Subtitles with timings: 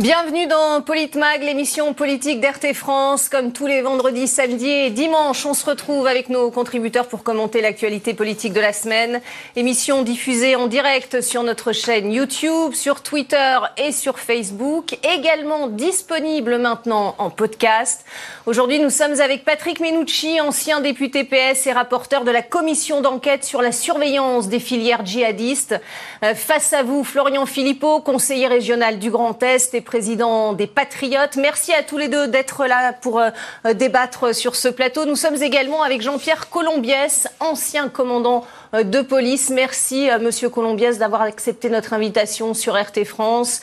[0.00, 3.28] Bienvenue dans Politmag, l'émission politique d'RT France.
[3.28, 7.60] Comme tous les vendredis, samedis et dimanches, on se retrouve avec nos contributeurs pour commenter
[7.60, 9.20] l'actualité politique de la semaine.
[9.56, 14.96] Émission diffusée en direct sur notre chaîne YouTube, sur Twitter et sur Facebook.
[15.02, 18.02] Également disponible maintenant en podcast.
[18.46, 23.44] Aujourd'hui, nous sommes avec Patrick Menucci, ancien député PS et rapporteur de la commission d'enquête
[23.44, 25.78] sur la surveillance des filières djihadistes.
[26.24, 31.34] Euh, face à vous, Florian Philippot, conseiller régional du Grand Est et président des Patriotes.
[31.34, 33.30] Merci à tous les deux d'être là pour euh,
[33.74, 35.04] débattre sur ce plateau.
[35.04, 39.50] Nous sommes également avec Jean-Pierre Colombiès, ancien commandant euh, de police.
[39.50, 43.62] Merci, euh, Monsieur Colombiès, d'avoir accepté notre invitation sur RT France.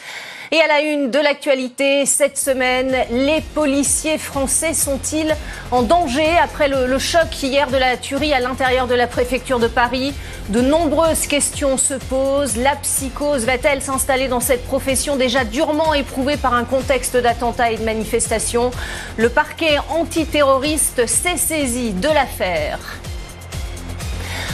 [0.52, 5.36] Et à la une de l'actualité cette semaine, les policiers français sont-ils
[5.72, 9.68] en danger après le, choc hier de la tuerie à l'intérieur de la préfecture de
[9.68, 10.14] Paris?
[10.48, 12.56] De nombreuses questions se posent.
[12.56, 17.78] La psychose va-t-elle s'installer dans cette profession déjà durement éprouvée par un contexte d'attentats et
[17.78, 18.72] de manifestations?
[19.18, 22.80] Le parquet antiterroriste s'est saisi de l'affaire.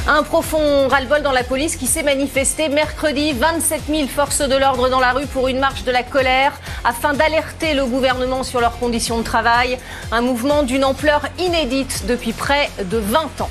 [0.08, 3.34] Un profond ras-le-bol dans la police qui s'est manifesté mercredi.
[3.34, 6.54] 27 000 forces de l'ordre dans la rue pour une marche de la colère
[6.84, 9.78] afin d'alerter le gouvernement sur leurs conditions de travail.
[10.12, 13.50] Un mouvement d'une ampleur inédite depuis près de 20 ans.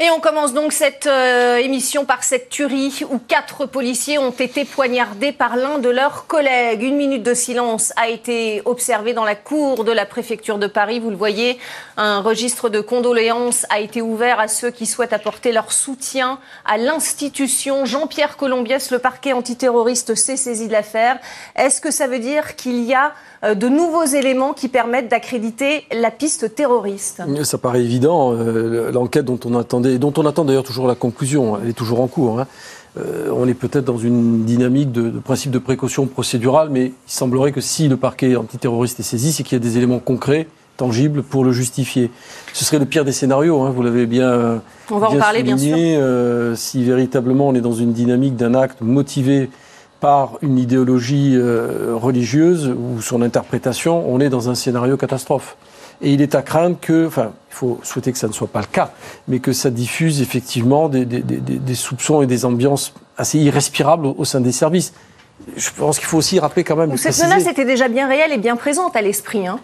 [0.00, 4.64] Et on commence donc cette euh, émission par cette tuerie où quatre policiers ont été
[4.64, 6.82] poignardés par l'un de leurs collègues.
[6.82, 10.98] Une minute de silence a été observée dans la cour de la préfecture de Paris.
[10.98, 11.60] Vous le voyez,
[11.96, 16.76] un registre de condoléances a été ouvert à ceux qui souhaitent apporter leur soutien à
[16.76, 17.84] l'institution.
[17.84, 21.20] Jean-Pierre Colombiès, le parquet antiterroriste, s'est saisi de l'affaire.
[21.54, 23.12] Est-ce que ça veut dire qu'il y a
[23.52, 28.32] de nouveaux éléments qui permettent d'accréditer la piste terroriste Ça paraît évident.
[28.32, 32.00] Euh, l'enquête dont on attendait, dont on attend d'ailleurs toujours la conclusion, elle est toujours
[32.00, 32.40] en cours.
[32.40, 32.46] Hein.
[32.96, 36.92] Euh, on est peut-être dans une dynamique de, de, principe de précaution procédurale, mais il
[37.06, 40.46] semblerait que si le parquet antiterroriste est saisi, c'est qu'il y a des éléments concrets
[40.76, 42.10] tangibles pour le justifier.
[42.52, 45.40] Ce serait le pire des scénarios, hein, vous l'avez bien, on va bien en parler,
[45.40, 45.98] souligné, bien sûr.
[46.00, 49.50] Euh, si véritablement on est dans une dynamique d'un acte motivé
[50.04, 55.56] par une idéologie euh, religieuse ou son interprétation, on est dans un scénario catastrophe.
[56.02, 58.60] Et il est à craindre que, enfin, il faut souhaiter que ça ne soit pas
[58.60, 58.90] le cas,
[59.28, 64.04] mais que ça diffuse effectivement des, des, des, des soupçons et des ambiances assez irrespirables
[64.04, 64.92] au, au sein des services.
[65.56, 66.90] Je pense qu'il faut aussi rappeler quand même.
[66.90, 69.46] Donc cette menace était déjà bien réelle et bien présente à l'esprit.
[69.46, 69.58] Hein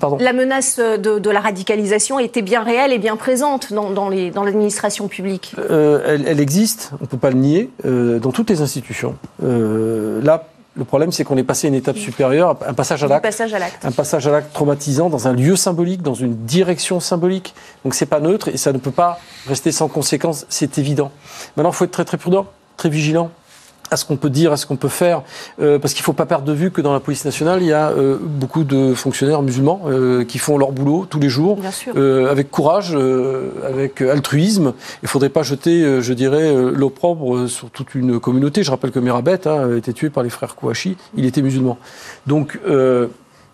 [0.00, 0.16] Pardon.
[0.20, 5.08] La menace de, de, la radicalisation était bien réelle et bien présente dans, dans l'administration
[5.08, 5.54] publique.
[5.58, 9.16] Euh, elle, elle, existe, on ne peut pas le nier, euh, dans toutes les institutions.
[9.42, 13.08] Euh, là, le problème, c'est qu'on est passé à une étape supérieure, un passage à
[13.08, 13.22] l'acte.
[13.22, 13.84] Passage à l'acte.
[13.84, 17.54] Un passage à l'acte traumatisant dans un lieu symbolique, dans une direction symbolique.
[17.84, 21.10] Donc c'est pas neutre et ça ne peut pas rester sans conséquence, c'est évident.
[21.56, 22.46] Maintenant, il faut être très très prudent,
[22.78, 23.30] très vigilant
[23.92, 25.22] à ce qu'on peut dire, à ce qu'on peut faire,
[25.60, 27.68] euh, parce qu'il ne faut pas perdre de vue que dans la police nationale, il
[27.68, 31.58] y a euh, beaucoup de fonctionnaires musulmans euh, qui font leur boulot tous les jours,
[31.94, 34.72] euh, avec courage, euh, avec altruisme.
[35.02, 38.62] Il ne faudrait pas jeter, euh, je dirais, l'opprobre sur toute une communauté.
[38.62, 41.76] Je rappelle que Merabet hein, a été tué par les frères Kouachi, il était musulman.
[42.26, 42.58] Donc,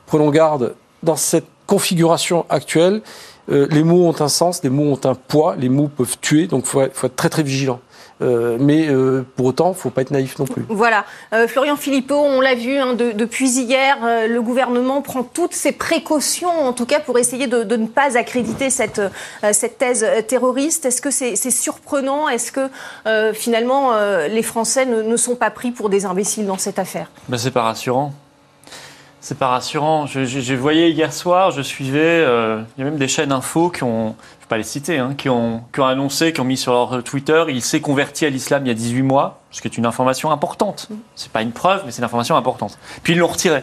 [0.07, 3.03] prenons garde, dans cette configuration actuelle,
[3.49, 6.65] les mots ont un sens, les mots ont un poids, les mots peuvent tuer, donc
[6.65, 7.81] il faut, faut être très très vigilant.
[8.21, 10.65] Euh, mais euh, pour autant, il ne faut pas être naïf non plus.
[10.69, 11.05] Voilà.
[11.33, 15.55] Euh, Florian Philippot, on l'a vu hein, de, depuis hier, euh, le gouvernement prend toutes
[15.55, 19.79] ses précautions, en tout cas pour essayer de, de ne pas accréditer cette, euh, cette
[19.79, 20.85] thèse terroriste.
[20.85, 22.29] Est-ce que c'est est surprenant?
[22.29, 22.69] Est-ce que
[23.07, 23.93] euh, finalement
[24.29, 27.11] les Français ne, ne, sont pas pris pour des imbéciles dans cette affaire?
[27.29, 28.13] Ben, C'est pas rassurant.
[29.21, 30.07] C'est pas rassurant.
[30.07, 33.69] Je, je, je, voyais hier soir, je suivais, il y a même des chaînes info
[33.71, 34.15] qui ont,
[34.49, 37.45] pas les citer, hein, qui, ont, qui ont annoncé, qui ont mis sur leur Twitter,
[37.49, 40.31] il s'est converti à l'islam il y a 18 mois, ce qui est une information
[40.31, 40.89] importante.
[41.15, 42.79] C'est pas une preuve, mais c'est une information importante.
[43.03, 43.63] Puis ils l'ont retiré.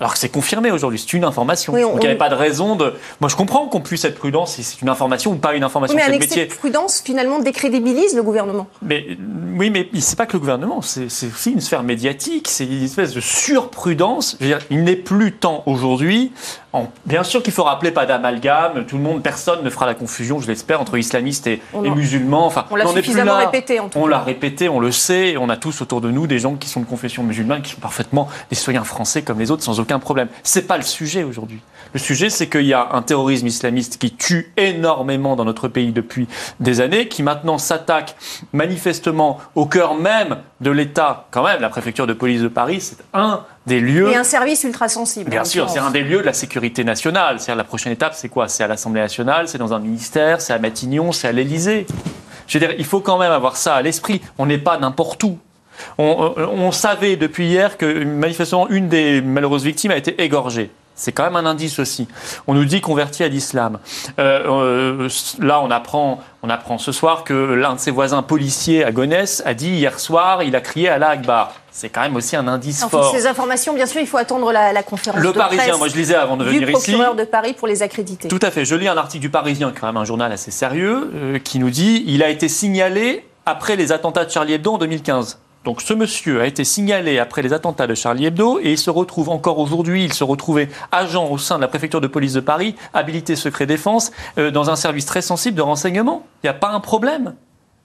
[0.00, 1.74] Alors que c'est confirmé aujourd'hui, c'est une information.
[1.74, 2.94] Oui, on, Donc il n'y avait pas de raison de.
[3.20, 5.94] Moi je comprends qu'on puisse être prudent si c'est une information ou pas une information.
[5.94, 6.46] Oui, mais un excès métier.
[6.46, 8.66] de prudence finalement décrédibilise le gouvernement.
[8.80, 9.18] Mais
[9.58, 13.12] oui, mais c'est pas que le gouvernement, c'est aussi une sphère médiatique, c'est une espèce
[13.12, 14.38] de surprudence.
[14.40, 16.32] Je veux dire, il n'est plus temps aujourd'hui.
[16.72, 16.86] En...
[17.04, 20.40] Bien sûr qu'il faut rappeler pas d'amalgame, tout le monde, personne ne fera la confusion,
[20.40, 22.46] je l'espère, entre islamistes et, on et musulmans.
[22.46, 25.56] Enfin, on l'a suffisamment répété en tout On l'a répété, on le sait, on a
[25.56, 28.56] tous autour de nous des gens qui sont de confession musulmane, qui sont parfaitement des
[28.56, 30.28] citoyens français comme les autres, sans aucun problème.
[30.42, 31.60] C'est pas le sujet aujourd'hui.
[31.92, 35.90] Le sujet, c'est qu'il y a un terrorisme islamiste qui tue énormément dans notre pays
[35.90, 36.28] depuis
[36.60, 38.14] des années, qui maintenant s'attaque
[38.52, 41.26] manifestement au cœur même de l'État.
[41.32, 44.10] Quand même, la préfecture de police de Paris, c'est un des lieux.
[44.10, 45.30] Et un service ultra sensible.
[45.30, 47.40] Bien sûr, c'est un des lieux de la sécurité nationale.
[47.40, 48.48] C'est-à-dire la prochaine étape, c'est quoi?
[48.48, 51.86] C'est à l'Assemblée nationale, c'est dans un ministère, c'est à Matignon, c'est à l'Élysée.
[52.46, 54.20] Je veux dire, il faut quand même avoir ça à l'esprit.
[54.38, 55.38] On n'est pas n'importe où.
[55.98, 60.70] On, savait depuis hier que manifestement une des malheureuses victimes a été égorgée.
[61.00, 62.06] C'est quand même un indice aussi.
[62.46, 63.78] On nous dit converti à l'islam.
[64.18, 65.08] Euh, euh,
[65.38, 69.42] là, on apprend, on apprend ce soir que l'un de ses voisins policiers à Gonesse
[69.46, 71.54] a dit hier soir, il a crié à Akbar.
[71.70, 73.14] C'est quand même aussi un indice fort.
[73.14, 76.36] Ces informations, bien sûr, il faut attendre la, conférence le Parisien, moi je lisais avant
[76.36, 76.90] de venir ici.
[76.90, 78.28] Le procureur de Paris pour les accréditer.
[78.28, 78.66] Tout à fait.
[78.66, 81.38] Je lis un article du Parisien, qui est quand même un journal assez sérieux, euh,
[81.38, 85.38] qui nous dit il a été signalé après les attentats de Charlie Hebdo en 2015.
[85.64, 88.88] Donc ce monsieur a été signalé après les attentats de Charlie Hebdo et il se
[88.88, 92.40] retrouve encore aujourd'hui, il se retrouvait agent au sein de la préfecture de police de
[92.40, 96.24] Paris, habilité secret défense, euh, dans un service très sensible de renseignement.
[96.42, 97.34] Il n'y a pas un problème.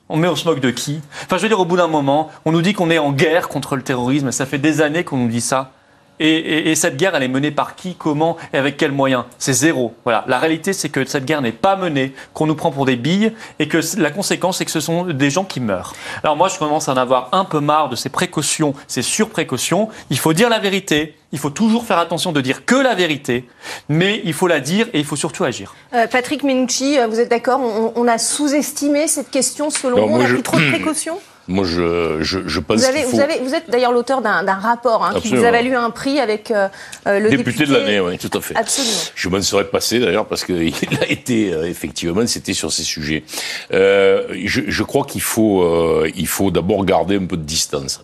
[0.08, 1.02] On met se moque de qui?
[1.24, 3.50] Enfin, je veux dire, au bout d'un moment, on nous dit qu'on est en guerre
[3.50, 4.32] contre le terrorisme.
[4.32, 5.72] Ça fait des années qu'on nous dit ça.
[6.20, 9.26] Et, cette guerre, elle est menée par qui, comment et avec quels moyens?
[9.38, 9.94] C'est zéro.
[10.04, 10.24] Voilà.
[10.28, 13.34] La réalité, c'est que cette guerre n'est pas menée, qu'on nous prend pour des billes,
[13.60, 15.94] et que la conséquence, c'est que ce sont des gens qui meurent.
[16.24, 19.90] Alors moi, je commence à en avoir un peu marre de ces précautions, ces surprécautions.
[20.10, 21.16] Il faut dire la vérité.
[21.32, 23.46] Il faut toujours faire attention de dire que la vérité,
[23.90, 25.76] mais il faut la dire et il faut surtout agir.
[25.94, 27.60] Euh, Patrick Menucci, euh, vous êtes d'accord?
[27.60, 31.20] On, a sous-estimé cette question selon vous On a pris trop de précautions?
[31.48, 33.12] Moi, je, je, je pense vous, avez, faut...
[33.12, 36.20] vous, avez, vous êtes d'ailleurs l'auteur d'un rapport hein, qui vous a valu un prix
[36.20, 36.68] avec euh,
[37.06, 38.56] euh, le député, député de l'année, oui, tout à fait.
[38.56, 38.94] Absolument.
[39.14, 43.24] Je m'en serais passé d'ailleurs parce qu'il a été euh, effectivement, c'était sur ces sujets.
[43.72, 48.04] Euh, je, je, crois qu'il faut, euh, il faut d'abord garder un peu de distance.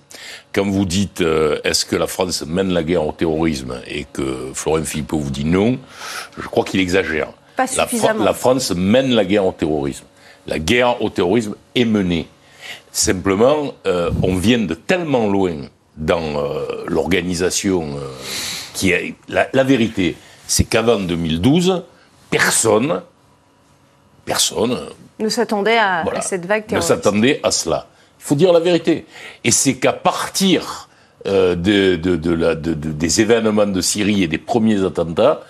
[0.54, 1.24] Quand vous dites
[1.64, 5.46] est-ce que la France mène la guerre au terrorisme et que Florent Philippot vous dit
[5.46, 5.80] non,
[6.38, 7.30] je crois qu'il exagère.
[7.56, 8.20] Pas suffisamment.
[8.20, 10.06] La, la France mène la guerre au terrorisme.
[10.46, 12.28] La guerre au terrorisme est menée.
[12.92, 15.56] Simplement, euh, on vient de tellement loin
[15.96, 18.08] dans euh, l'organisation euh,
[18.74, 20.18] qui est la, vérité,
[20.48, 21.84] c'est qu'avant 2012,
[22.30, 23.02] personne,
[24.26, 24.78] personne
[25.20, 26.92] ne s'attendait à, cette vague terroriste.
[26.92, 27.88] Ne s'attendait à cela.
[28.20, 29.06] Il faut dire la vérité.
[29.44, 30.90] Et c'est qu'à partir
[31.26, 35.42] de, des événements de Syrie et des premiers attentats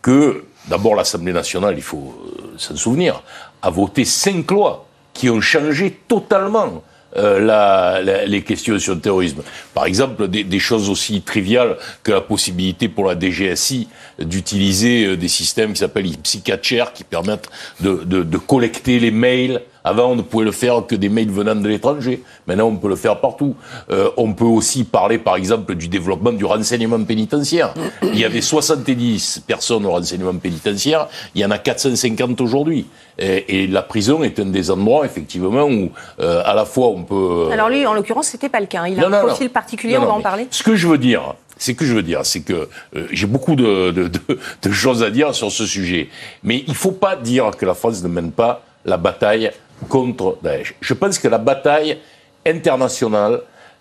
[0.00, 2.14] que d'abord l'Assemblée nationale, il faut
[2.56, 3.22] s'en souvenir,
[3.60, 4.87] a voté cinq lois
[5.18, 6.84] qui ont changé totalement
[7.16, 9.42] euh, la, les questions sur le terrorisme.
[9.74, 13.88] Par exemple, des, des, choses aussi triviales que la possibilité pour la DGSI
[14.20, 17.48] d'utiliser euh, des systèmes qui s'appellent Psycatcher, qui permettent
[17.80, 21.30] de, de, de collecter les mails avant, on ne pouvait le faire que des mails
[21.30, 22.22] venant de l'étranger.
[22.46, 23.54] Maintenant, on peut le faire partout.
[23.90, 27.74] Euh, on peut aussi parler, par exemple, du développement du renseignement pénitentiaire.
[28.02, 31.08] Il y avait 70 personnes au renseignement pénitentiaire.
[31.34, 32.86] Il y en a 450 aujourd'hui.
[33.18, 35.90] Et, et, la prison est un des endroits, effectivement, où
[36.20, 37.48] euh, à la fois on peut...
[37.48, 38.86] Euh, Alors lui, en l'occurrence, c'était pas le cas.
[38.86, 40.46] Il a un profil particulier, on va en parler.
[40.50, 43.56] Ce que je veux dire, c'est que je veux dire, c'est que euh, j'ai beaucoup
[43.56, 44.20] de, de, de,
[44.62, 46.08] de, choses à dire sur ce sujet.
[46.44, 49.50] Mais il ne faut pas dire que la France ne mène pas la bataille
[49.88, 50.74] contre Daesh.
[50.80, 51.98] Je pense que la bataille
[52.46, 53.40] internationale,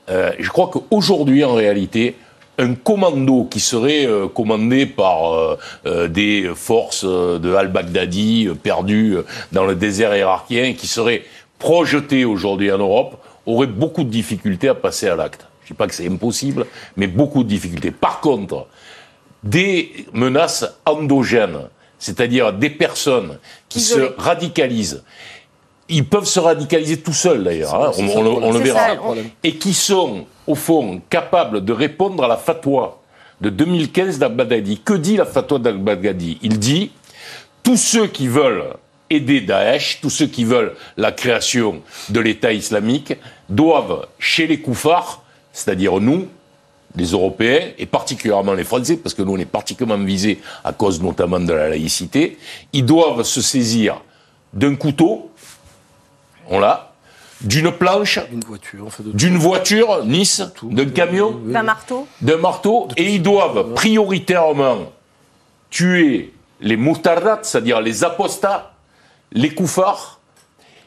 [0.10, 2.16] euh, je crois qu'aujourd'hui, en réalité,
[2.58, 9.18] un commando qui serait euh, commandé par euh, euh, des forces de al-Baghdadi perdues
[9.52, 11.24] dans le désert irakien, qui serait
[11.60, 15.48] projeté aujourd'hui en Europe, aurait beaucoup de difficultés à passer à l'acte.
[15.64, 16.66] Je ne dis pas que c'est impossible,
[16.96, 17.92] mais beaucoup de difficultés.
[17.92, 18.68] Par contre,
[19.44, 21.60] des menaces endogènes,
[22.00, 23.38] c'est-à-dire des personnes
[23.70, 25.04] qui se radicalisent
[25.90, 27.92] ils peuvent se radicaliser tout seuls d'ailleurs, hein.
[27.98, 28.90] on, le verra,
[29.44, 33.00] et qui sont au fond capables de répondre à la fatwa
[33.42, 34.82] de 2015 d'Al-Baghdadi.
[34.84, 36.40] Que dit la fatwa d'Al-Baghdadi?
[36.42, 36.92] Il dit
[37.64, 38.66] tous ceux qui veulent
[39.10, 43.14] aider Daesh, tous ceux qui veulent la création de l'État islamique,
[43.50, 46.28] doivent chez les koufars, c'est-à-dire nous,
[46.96, 51.02] les Européens, et particulièrement les Français, parce que nous on est particulièrement visés à cause
[51.02, 52.38] notamment de la laïcité,
[52.74, 54.02] ils doivent se saisir
[54.54, 55.30] d'un couteau,
[56.50, 56.92] on l'a,
[57.42, 58.20] d'une planche,
[59.14, 64.92] d'une voiture, Nice, d'un camion, d'un marteau, d'un marteau, et ils doivent prioritairement
[65.70, 68.74] tuer les moutardat, c'est-à-dire les apostats,
[69.32, 70.20] les koufars,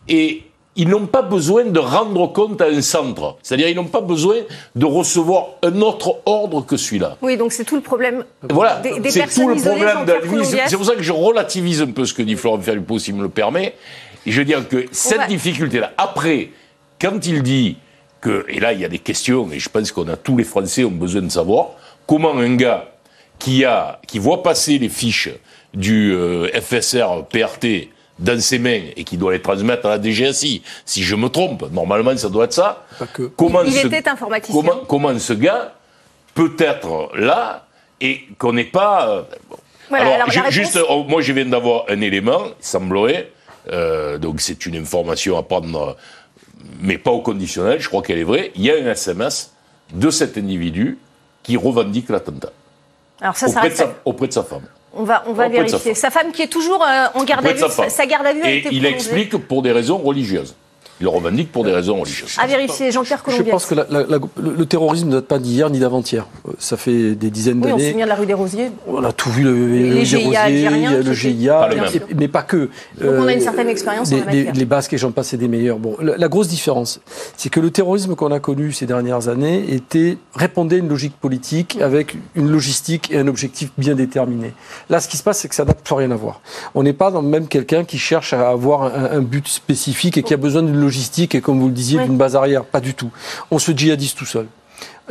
[0.08, 0.42] et
[0.76, 3.36] ils n'ont pas besoin de rendre compte à un centre.
[3.42, 4.36] C'est-à-dire ils n'ont pas besoin
[4.74, 7.16] de recevoir un autre ordre que celui-là.
[7.22, 8.24] Oui, donc c'est tout le problème.
[8.48, 9.98] Voilà, c'est tout le problème
[10.66, 13.22] C'est pour ça que je relativise un peu ce que dit Florent Ferlupo, s'il me
[13.22, 13.74] le permet.
[14.26, 16.50] Et je veux dire que cette difficulté-là, après,
[17.00, 17.78] quand il dit
[18.20, 20.44] que, et là il y a des questions, et je pense qu'on a tous les
[20.44, 21.70] Français ont besoin de savoir,
[22.06, 22.90] comment un gars
[23.38, 25.30] qui a, qui voit passer les fiches
[25.72, 30.62] du euh, FSR PRT dans ses mains et qui doit les transmettre à la DGSI,
[30.84, 32.84] si je me trompe, normalement ça doit être ça.
[33.36, 34.54] Comment il était informaticien.
[34.54, 35.72] Comment, comment, ce gars
[36.34, 37.66] peut être là
[38.00, 39.08] et qu'on n'est pas.
[39.08, 39.22] Euh,
[39.92, 43.32] alors, juste, oh, moi je viens d'avoir un élément, il semblerait,
[43.70, 45.96] euh, donc c'est une information à prendre
[46.80, 49.52] mais pas au conditionnel, je crois qu'elle est vraie, il y a un SMS
[49.94, 50.98] de cet individu
[51.42, 52.50] qui revendique l'attentat.
[53.20, 54.62] Alors ça, ça Auprès, de reste- sa- auprès de sa femme.
[54.92, 55.78] On va, on va de sa vérifier.
[55.78, 55.94] femme.
[55.94, 58.42] Sa femme qui est toujours euh, en garde à vue, de sa garde à vue
[58.42, 60.54] a Et été il explique pour des raisons religieuses.
[61.00, 62.36] Il le revendique pour des raisons religieuses.
[62.38, 63.50] À vérifier, Jean-Pierre Je Colombier.
[63.50, 66.26] pense que la- la- la- le, terrorisme ne date pas d'hier ni d'avant-hier.
[66.46, 67.90] Euh, Ça fait des dizaines Oui, on se d'années.
[67.92, 68.70] souvient de la rue des Rosiers.
[68.86, 72.42] On a tout vu, le, Les le GIA qui GIA, Pas le et- mais pas
[72.42, 72.68] que.
[73.00, 74.52] Donc on a une Euh, certaine expérience en les, la matière.
[74.52, 75.78] les- les Basques et j'en passe, c'est des meilleurs.
[75.78, 77.00] Bon, la, la grosse différence,
[77.36, 81.16] c'est que le terrorisme qu'on a connu ces dernières années était répondait à une logique
[81.18, 84.52] politique avec une logistique et un objectif bien déterminé.
[84.90, 86.42] Là, ce qui se passe, c'est que ça n'a plus rien à voir.
[86.74, 90.22] On n'est pas dans même quelqu'un qui cherche à avoir un, un but spécifique et
[90.22, 90.89] qui a besoin d'une logistique
[91.34, 92.04] et, comme vous le disiez, Ouais.
[92.04, 92.64] d'une base arrière.
[92.64, 93.10] Pas du tout.
[93.50, 94.46] On se djihadise tout seul.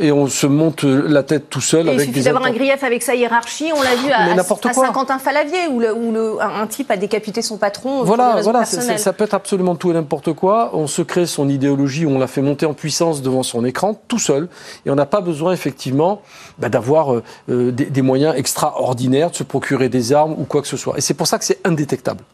[0.02, 2.52] Et on se monte la tête tout seul Et il avec suffit des d'avoir un
[2.52, 3.70] grief avec sa hiérarchie.
[3.76, 4.42] On l'a vu à, à.
[4.72, 9.24] Saint-Quentin-Falavier, où, le, où le- un, type a décapité son patron Voilà, voilà, ça peut
[9.24, 10.70] être absolument tout et n'importe quoi.
[10.72, 14.18] On se crée son idéologie, on la fait monter en puissance devant son écran, tout
[14.18, 14.48] seul.
[14.86, 16.22] Et on n'a pas besoin, effectivement,
[16.58, 20.62] bah, d'avoir euh, euh, des, des moyens extraordinaires, de se procurer des armes ou quoi
[20.62, 20.96] que ce soit.
[20.96, 22.24] Et c'est pour ça que c'est indétectable.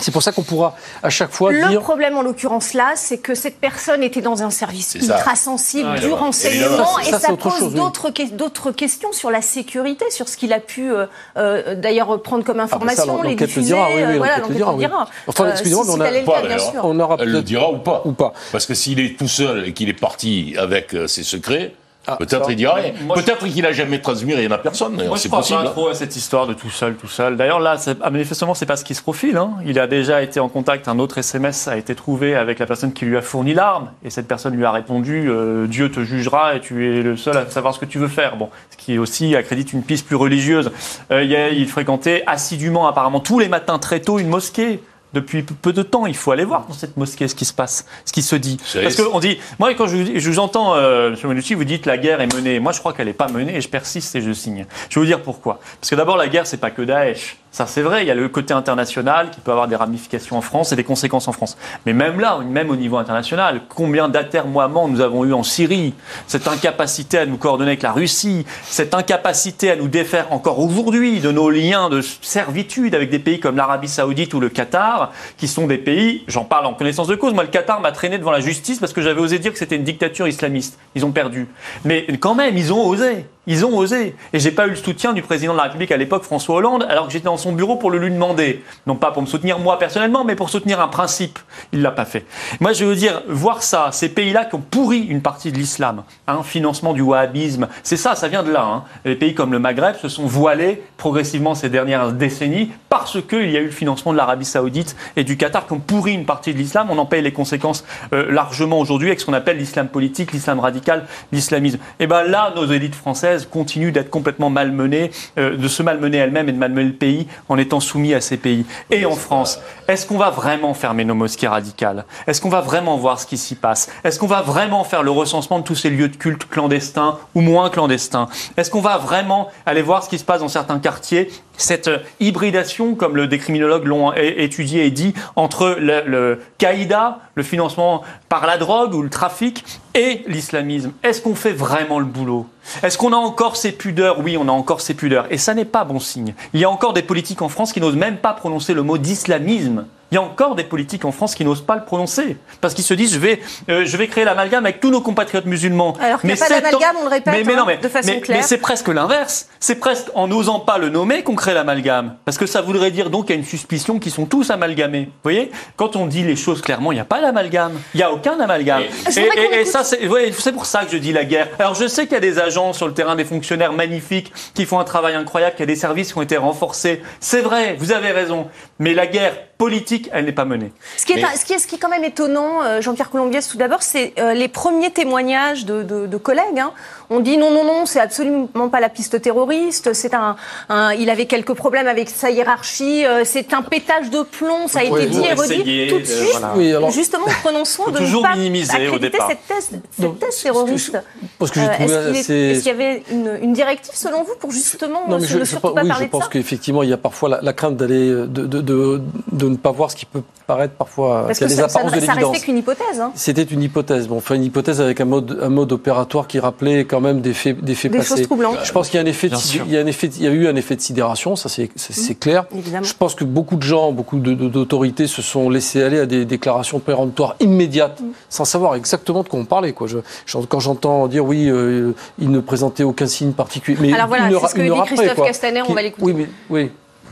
[0.00, 1.80] C'est pour ça qu'on pourra à chaque fois Le dire.
[1.80, 4.98] problème en l'occurrence là, c'est que cette personne était dans un service ça.
[4.98, 7.74] ultra sensible, Ah, du renseignement, et Ça, pose oui.
[7.74, 11.06] d'autres que- d'autres questions sur la sécurité, sur ce qu'il a pu euh,
[11.38, 13.66] euh, d'ailleurs prendre comme Ah, bah, ça, information, les le diffuser.
[13.74, 14.78] dira, oui, oui, euh, voilà, l'enquête le dira, oui.
[14.78, 15.08] dira.
[15.26, 16.70] Enfin, Euh, excusez-moi, si mais on c'est a- allé le Pas, cas, bien d'ailleurs.
[16.72, 16.80] sûr.
[16.84, 18.32] On aura Elle le dira ou pas ou pas.
[18.52, 21.74] Parce que s'il est tout seul et qu'il est parti avec euh, ses secrets,
[22.06, 22.92] Ah, peut-être il rien.
[23.04, 24.94] Moi, je- Peut-être qu'il a jamais transmis rien à personne.
[24.94, 25.60] Moi, je crois possible.
[25.62, 25.70] pas hein.
[25.72, 27.36] trop à cette histoire de tout seul, tout seul.
[27.36, 29.36] D'ailleurs, là, ah, manifestement, c'est pas ce qui se profile.
[29.36, 29.54] hein.
[29.66, 30.88] Il a déjà été en contact.
[30.88, 34.10] Un autre SMS a été trouvé avec la personne qui lui a fourni l'arme, et
[34.10, 37.48] cette personne lui a répondu euh, Dieu te jugera et tu es le seul à
[37.48, 38.36] savoir ce que tu veux faire.
[38.36, 40.70] Bon, ce qui aussi accrédite une piste plus religieuse.
[41.10, 41.22] Euh,
[41.52, 44.80] il fréquentait assidûment, apparemment, tous les matins très tôt, une mosquée.
[45.16, 47.86] Depuis peu- de temps, il faut aller voir dans cette mosquée ce qui se passe,
[48.04, 48.58] ce qui se dit.
[48.82, 51.16] Parce qu'on dit, moi quand je, vous- je vous entends, euh, M.
[51.30, 52.60] Menucci, vous dites la guerre est menée.
[52.60, 54.66] Moi je crois qu'elle n'est pas menée et je persiste et je signe.
[54.90, 55.58] Je vais vous dire pourquoi.
[55.80, 57.38] Parce que d'abord la guerre c'est pas que Daesh.
[57.56, 60.42] Ça c'est vrai, il y a le côté international qui peut avoir des ramifications en
[60.42, 61.56] France et des conséquences en France.
[61.86, 65.94] Mais même là, même au niveau international, combien d'atermoiements nous avons eu en Syrie?
[66.26, 71.20] Cette incapacité à nous coordonner avec la Russie, cette incapacité à nous défaire encore aujourd'hui
[71.20, 75.48] de nos liens de servitude avec des pays comme l'Arabie Saoudite ou le Qatar, qui
[75.48, 78.32] sont des pays, j'en parle en connaissance de cause, moi le Qatar m'a traîné devant
[78.32, 80.78] la justice parce que j'avais osé dire que c'était une dictature islamiste.
[80.94, 81.48] Ils ont perdu.
[81.86, 83.24] Mais quand même, ils ont osé.
[83.46, 84.16] Ils ont osé.
[84.32, 86.86] Et j'ai pas eu le soutien du président de la République à l'époque, François Hollande,
[86.88, 88.64] alors que j'étais dans son bureau pour le lui demander.
[88.86, 91.38] Non pas pour me soutenir moi personnellement, mais pour soutenir un principe.
[91.72, 92.26] Il l'a pas fait.
[92.60, 96.02] Moi, je veux dire, voir ça, ces pays-là qui ont pourri une partie de l'islam,
[96.26, 98.64] un financement du wahhabisme, c'est ça, ça vient de là.
[98.64, 98.84] hein.
[99.04, 103.56] Les pays comme le Maghreb se sont voilés progressivement ces dernières décennies parce qu'il y
[103.56, 106.52] a eu le financement de l'Arabie Saoudite et du Qatar qui ont pourri une partie
[106.52, 106.88] de l'islam.
[106.90, 110.58] On en paye les conséquences euh, largement aujourd'hui avec ce qu'on appelle l'islam politique, l'islam
[110.60, 111.78] radical, l'islamisme.
[112.00, 116.48] Et ben là, nos élites françaises continuent d'être complètement malmenées, euh, de se malmener elles-mêmes
[116.48, 118.64] et de malmener le pays en étant soumis à ces pays.
[118.90, 122.96] Et en France, est-ce qu'on va vraiment fermer nos mosquées radicales Est-ce qu'on va vraiment
[122.96, 123.90] voir ce qui s'y passe?
[124.04, 127.40] Est-ce qu'on va vraiment faire le recensement de tous ces lieux de culte clandestins ou
[127.40, 128.28] moins clandestins?
[128.56, 131.30] Est-ce qu'on va vraiment aller voir ce qui se passe dans certains quartiers?
[131.58, 136.40] Cette euh, hybridation, comme le, des criminologues l'ont é- étudié et dit, entre le, le
[136.58, 139.64] Qaïda, le financement par la drogue ou le trafic,
[139.94, 140.92] et l'islamisme.
[141.02, 142.46] Est-ce qu'on fait vraiment le boulot?
[142.82, 144.20] Est-ce qu'on a encore ces pudeurs?
[144.20, 145.26] Oui, on a encore ces pudeurs.
[145.30, 146.34] Et ça n'est pas bon signe.
[146.52, 148.98] Il y a encore des politiques en France qui n'osent même pas prononcer le mot
[148.98, 149.86] d'islamisme.
[150.12, 152.36] Il y a encore des politiques en France qui n'osent pas le prononcer.
[152.60, 155.46] Parce qu'ils se disent, je vais, euh, je vais créer l'amalgame avec tous nos compatriotes
[155.46, 155.94] musulmans.
[156.00, 157.88] Alors qu'il n'y a pas d'amalgame, on le répète, mais, mais hein, non, mais, de
[157.88, 158.38] façon mais- claire.
[158.38, 159.48] mais c'est presque l'inverse.
[159.58, 162.16] C'est presque en n'osant pas le nommer qu'on crée l'amalgame.
[162.24, 165.06] Parce que ça voudrait dire donc qu'il y a une suspicion qu'ils sont tous amalgamés.
[165.06, 165.50] Vous voyez?
[165.76, 167.72] Quand on dit les choses clairement, il n'y a pas d'amalgame.
[167.94, 168.82] Il n'y a aucun amalgame.
[169.16, 171.48] Et, et- et ça, c'est ouais, c'est pour ça que je dis la guerre.
[171.58, 174.66] Alors je sais qu'il y a des agents sur le terrain, des fonctionnaires magnifiques qui
[174.66, 177.02] font un travail incroyable, qu'il y a des services qui ont été renforcés.
[177.18, 178.46] C'est vrai, vous avez raison.
[178.78, 180.72] Mais la guerre politique, elle n'est pas menée.
[180.96, 183.10] Ce qui, est, Mais- ce, qui est, ce qui est quand même étonnant, euh, Jean-Pierre
[183.10, 186.58] Colombiès, tout d'abord, c'est euh, les premiers témoignages de, de- de collègues.
[186.58, 186.72] hein.
[187.10, 189.92] On dit non, non, non, c'est absolument pas la piste terroriste.
[189.92, 190.36] C'est un,
[190.68, 193.04] un- il avait quelques problèmes avec sa hiérarchie.
[193.06, 194.66] euh, c'est un pétage de plomb.
[194.68, 196.30] Ça a été dit et redit tout de de- suite.
[196.32, 196.52] voilà.
[196.56, 199.28] Oui, alors- Justement, prenons soin de ne toujours pas minimiser au départ.
[199.28, 200.98] cette thèse, cette terroriste.
[201.38, 204.50] Parce que j'ai Euh, Est-ce qu'il est- y avait une, une directive selon vous pour
[204.50, 206.82] justement Non, euh, mais je, ne je pense- pas oui, parler je de pense qu'effectivement,
[206.82, 209.00] il y a parfois la, la crainte d'aller, de, de, de,
[209.32, 211.62] de ne pas voir ce qui peut paraître parfois, Parce qu'il y que a des
[211.62, 212.32] ça, ça, apparences de ça l'évidence.
[212.32, 213.00] restait qu'une hypothèse.
[213.00, 213.12] Hein.
[213.14, 214.08] C'était une hypothèse.
[214.08, 217.34] Bon, enfin, une hypothèse avec un mode, un mode opératoire qui rappelait quand même des
[217.34, 218.08] faits, des faits Des passés.
[218.16, 218.58] choses troublantes.
[218.64, 219.64] Je pense qu'il y a un effet, de, Bien sidé- sûr.
[219.66, 221.70] il y a un effet, il y a eu un effet de sidération, ça c'est,
[221.76, 222.44] c'est clair.
[222.54, 222.84] Évidemment.
[222.84, 226.06] Je pense que beaucoup de gens, beaucoup de- de- d'autorités se sont laissés aller à
[226.06, 228.04] des déclarations péremptoires immédiates, Mm.
[228.28, 229.72] sans savoir exactement de quoi on parlait.
[229.72, 229.86] Quoi.
[229.86, 233.78] Je, je- quand j'entends dire oui, euh, il ne présentait aucun signe particulier.
[233.80, 235.26] Mais Alors voilà, une c'est heure- ce que une dit après, Christophe.
[235.26, 236.04] Castaner, on Qui- va l'écouter.
[236.04, 236.70] Oui, mais, oui.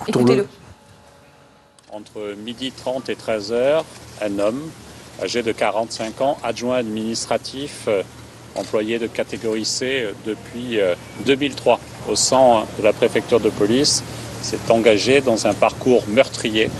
[0.08, 0.46] Écoutez-le.
[1.92, 3.84] Entre midi 30 et 13 heures,
[4.20, 4.60] un homme
[5.22, 8.02] âgé de 45 ans, adjoint administratif, euh,
[8.54, 10.94] employé de catégorie C euh, depuis euh,
[11.26, 11.80] 2003
[12.10, 14.02] au sein de la préfecture de police,
[14.42, 16.70] s'est engagé dans un parcours meurtrier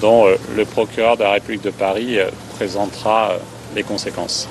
[0.00, 3.38] dont euh, le procureur de la République de Paris euh, présentera euh,
[3.74, 4.48] les conséquences.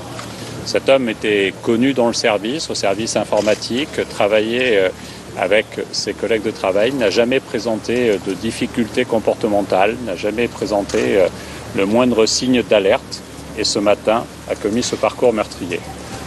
[0.65, 4.89] Cet homme était connu dans le service, au service informatique, travaillait euh,
[5.37, 11.17] avec ses collègues de travail, n'a jamais présenté euh, de difficultés comportementales, n'a jamais présenté
[11.17, 11.27] euh,
[11.75, 13.21] le moindre signe d'alerte
[13.57, 15.79] et ce matin a commis ce parcours meurtrier.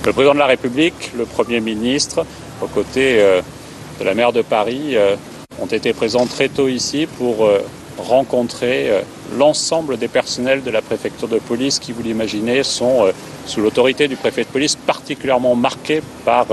[0.06, 2.26] Le président de la République, le Premier ministre,
[2.61, 3.40] aux côtés euh,
[3.99, 5.16] de la maire de Paris, euh,
[5.58, 7.61] ont été présents très tôt ici pour euh,
[7.96, 8.90] rencontrer
[9.38, 13.06] l'ensemble des personnels de la préfecture de police qui, vous l'imaginez, sont
[13.46, 16.46] sous l'autorité du préfet de police particulièrement marqués par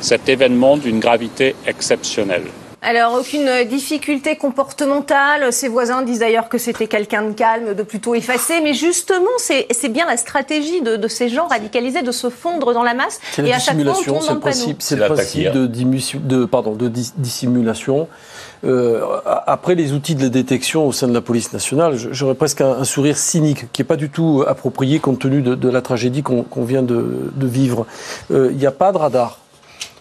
[0.00, 2.44] cet événement d'une gravité exceptionnelle.
[2.80, 5.52] Alors, aucune euh, difficulté comportementale.
[5.52, 8.60] Ses voisins disent d'ailleurs que c'était quelqu'un de calme, de plutôt effacé.
[8.62, 12.72] Mais justement, c'est c'est bien la stratégie de, de ces gens radicalisés de se fondre
[12.72, 13.18] dans la masse.
[13.32, 15.06] C'est Et la à chaque fois, on dissimulation, tombe c'est le principe, c'est le la
[15.08, 18.06] principe de, de, pardon, de dis- dissimulation.
[18.64, 22.60] Euh, a- après les outils de détection au sein de la police nationale, j'aurais presque
[22.60, 25.80] un, un sourire cynique qui n'est pas du tout approprié compte tenu de, de la
[25.82, 27.86] tragédie qu'on vient de, de vivre.
[28.30, 29.38] Euh, Il n'y a pas de radar.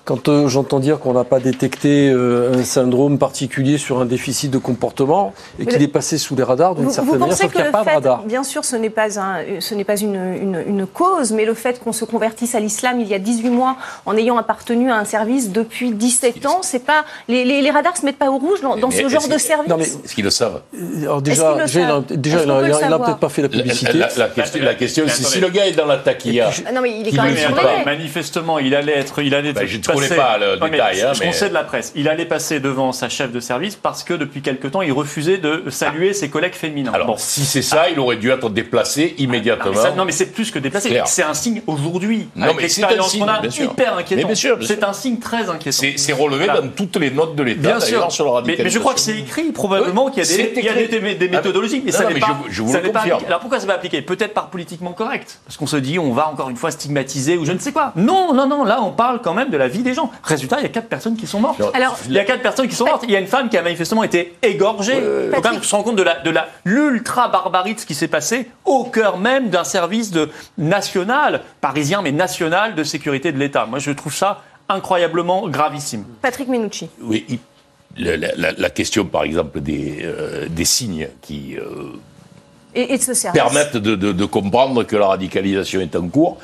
[0.08, 4.50] Quand euh, j'entends dire qu'on n'a pas détecté euh, un syndrome particulier sur un déficit
[4.50, 7.44] de comportement et qu'il est passé sous les radars d'une Vous, certaine vous manière, pensez
[7.44, 8.24] sauf que qu'il n'y le a pas de fait, radar.
[8.24, 11.54] bien sûr, ce n'est pas, un, ce n'est pas une, une- une cause, mais le
[11.54, 14.96] fait qu'on se convertisse à l'islam il y a 18 mois en ayant appartenu à
[14.96, 18.38] un service depuis 17 ans, c'est pas les, les, les radars se mettent pas au
[18.38, 19.68] rouge dans, ce genre de service.
[19.68, 20.62] Non, mais- Est-ce qu'ils le savent?
[21.02, 22.06] Alors Est-ce déjà, qu'ils le déjà, il a, savent?
[22.18, 23.06] déjà, Est-ce il a- qu'on peut le il a- il a savoir?
[23.08, 23.92] peut-être pas fait la publicité.
[23.98, 26.80] la- la question, la question c'est si le gars est dans la taquilla, Ah non,
[26.80, 29.68] mais il est quand même manifestement, il allait être, il allait Bah, être
[30.02, 31.92] passé- pas le Non, mais détail, hein, je mais- conseille de la presse.
[31.96, 35.38] Il allait passer devant sa chef de service parce que depuis quelque temps, il refusait
[35.38, 36.92] de saluer ses collègues féminins.
[36.94, 37.16] alors Bon.
[37.18, 39.72] si c'est ça, il aurait dû être déplacé Non, immédiatement.
[39.72, 41.02] mais ça- non, mais c'est plus que déplacé.
[41.06, 42.28] C'est un signe aujourd'hui.
[42.36, 44.28] Non, Avec mais c'est l'expérience un signe, qu'on a, hyper inquiétant.
[44.28, 45.84] Mais C'est un signe très inquiétant.
[45.98, 48.80] C'est relevé dans toutes les notes de l'État, Bien sûr, sur le mais, mais je
[48.80, 51.00] crois que c'est écrit probablement Oui, qu'il y a des, il y a écrit.
[51.02, 52.38] des, des Ah, méthodologies, mais non, ça non, n'est mais pas.
[52.48, 53.16] je- je vous ça le n'est pas confirme.
[53.18, 53.28] appliqué.
[53.30, 56.30] Alors pourquoi c'est pas appliqué Peut-être par politiquement correct, parce qu'on se dit on va
[56.30, 57.92] encore une fois stigmatiser ou je ne sais quoi.
[57.96, 58.64] Non, non, non.
[58.64, 60.12] Là, on parle quand même de la vie des gens.
[60.24, 61.62] Résultat, il y a quatre personnes qui sont mortes.
[61.74, 63.04] Alors, Il y a quatre personnes qui sont mortes.
[63.08, 64.98] Il y a une femme qui a manifestement été égorgée.
[64.98, 67.86] Il faut quand même se rendre compte de la de la l'ultra barbarie de ce
[67.86, 73.32] qui s'est passé au cœur même d'un service de national parisien mais national de sécurité
[73.32, 73.66] de l'État.
[73.66, 76.04] Moi, je trouve ça incroyablement gravissime.
[76.22, 76.90] Patrick Menucci.
[77.02, 77.40] Oui,
[77.98, 81.94] la question, par exemple, des, euh, des signes qui euh,
[82.80, 86.38] Et, et de permettent de, de- de comprendre que la radicalisation est en cours,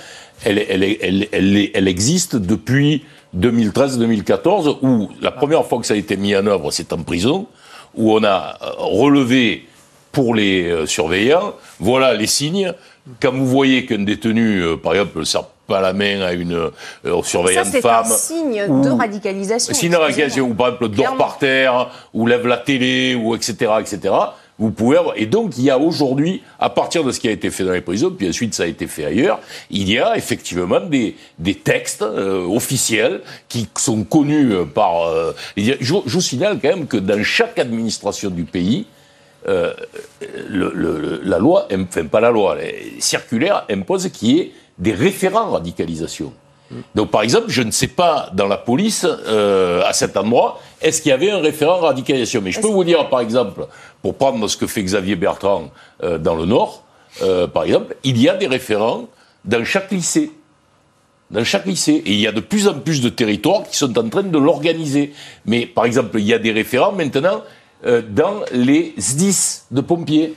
[0.44, 3.04] elle, existe depuis
[3.38, 7.48] 2013-2014, où la première fois que ça a été mis en œuvre, c'est en prison,
[7.96, 9.66] où on a euh, relevé
[10.12, 12.74] pour les euh, surveillants, voilà les signes.
[13.22, 16.54] Quand vous voyez qu'un détenu, euh, par exemple, ne serre pas la main à une
[16.54, 16.70] euh,
[17.04, 19.72] Ça, surveillante c'est femme, un signe ou- de radicalisation.
[19.72, 20.12] La excusez-moi.
[20.12, 24.14] question, ou par exemple, dort par terre, ou lève la télé, ou etc., etc.,
[24.60, 25.16] vous pouvez avoir.
[25.18, 27.72] Et donc, il y a aujourd'hui, à partir de ce qui a été fait dans
[27.72, 29.40] les prisons, puis ensuite ça a été fait ailleurs,
[29.72, 35.08] il y a effectivement des, des textes euh, officiels qui sont connus euh, par.
[35.08, 38.86] euh, je, vous signale quand même que dans chaque administration du pays,
[39.48, 39.74] euh,
[40.50, 44.94] le- le- la loi, enfin pas la loi, les circulaires imposent qu'il y ait des
[44.94, 46.32] référents radicalisation.
[46.96, 51.02] Donc, par exemple, je ne sais pas dans la police, euh, à cet endroit, est-ce
[51.02, 52.42] qu'il y avait un référent radicalisation?
[52.42, 53.68] Mais je peux vous dire, par exemple,
[54.02, 55.72] pour prendre ce que fait Xavier Bertrand
[56.04, 56.84] euh, dans le Nord,
[57.22, 59.08] euh, par exemple, il y a des référents
[59.46, 60.32] dans chaque lycée.
[61.32, 62.04] Dans chaque lycée.
[62.06, 64.38] Et il y a de plus en plus de territoires qui sont en train de
[64.38, 65.14] l'organiser.
[65.46, 67.44] Mais, par exemple, il y a des référents maintenant
[68.10, 70.36] dans les SDIS de pompiers.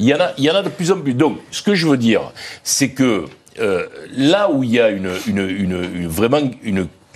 [0.00, 1.14] Il y, en a, il y en a de plus en plus.
[1.14, 2.32] Donc, ce que je veux dire,
[2.64, 3.26] c'est que
[3.60, 6.40] euh, là où il y a une, une, vraiment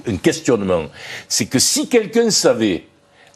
[0.06, 0.84] un questionnement,
[1.28, 2.84] c'est que si quelqu'un savait,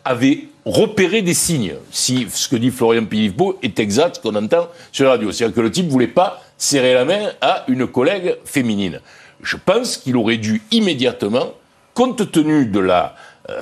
[0.04, 4.68] avait repéré des signes, si ce que dit Florian Philippot est exact, ce qu'on entend
[4.92, 8.36] sur la radio, c'est-à-dire que le type voulait pas serrer la main à une collègue
[8.44, 9.00] féminine.
[9.42, 11.52] je pense qu'il aurait dû immédiatement,
[11.94, 13.14] compte tenu de la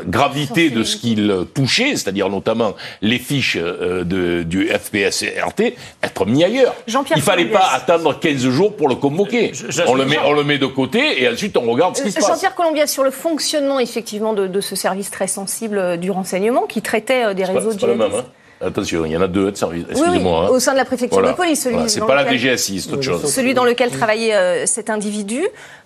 [0.06, 6.44] gravité de ce qu'il touchait, c'est-à-dire notamment les fiches euh, de, du FPS-RT, être mis
[6.44, 6.74] ailleurs.
[7.14, 9.52] Il fallait pas attendre 15 jours pour le convoquer.
[9.86, 12.16] on, le met, on le met de côté et ensuite on regarde ce qui se
[12.16, 12.28] passe.
[12.28, 16.82] Jean-Pierre Colombier, sur le fonctionnement effectivement de, de, ce service très sensible du renseignement qui
[16.82, 18.24] traitait des réseaux de hein.
[18.64, 19.84] Attention, il y en a deux de service.
[19.90, 20.40] Excusez-moi.
[20.40, 21.62] Oui, oui, au sein de la préfecture de police.
[21.62, 23.32] Celui c'est pas la DGSI, c'est autre chose.
[23.32, 25.40] Celui dans lequel travaillait euh, cet individu.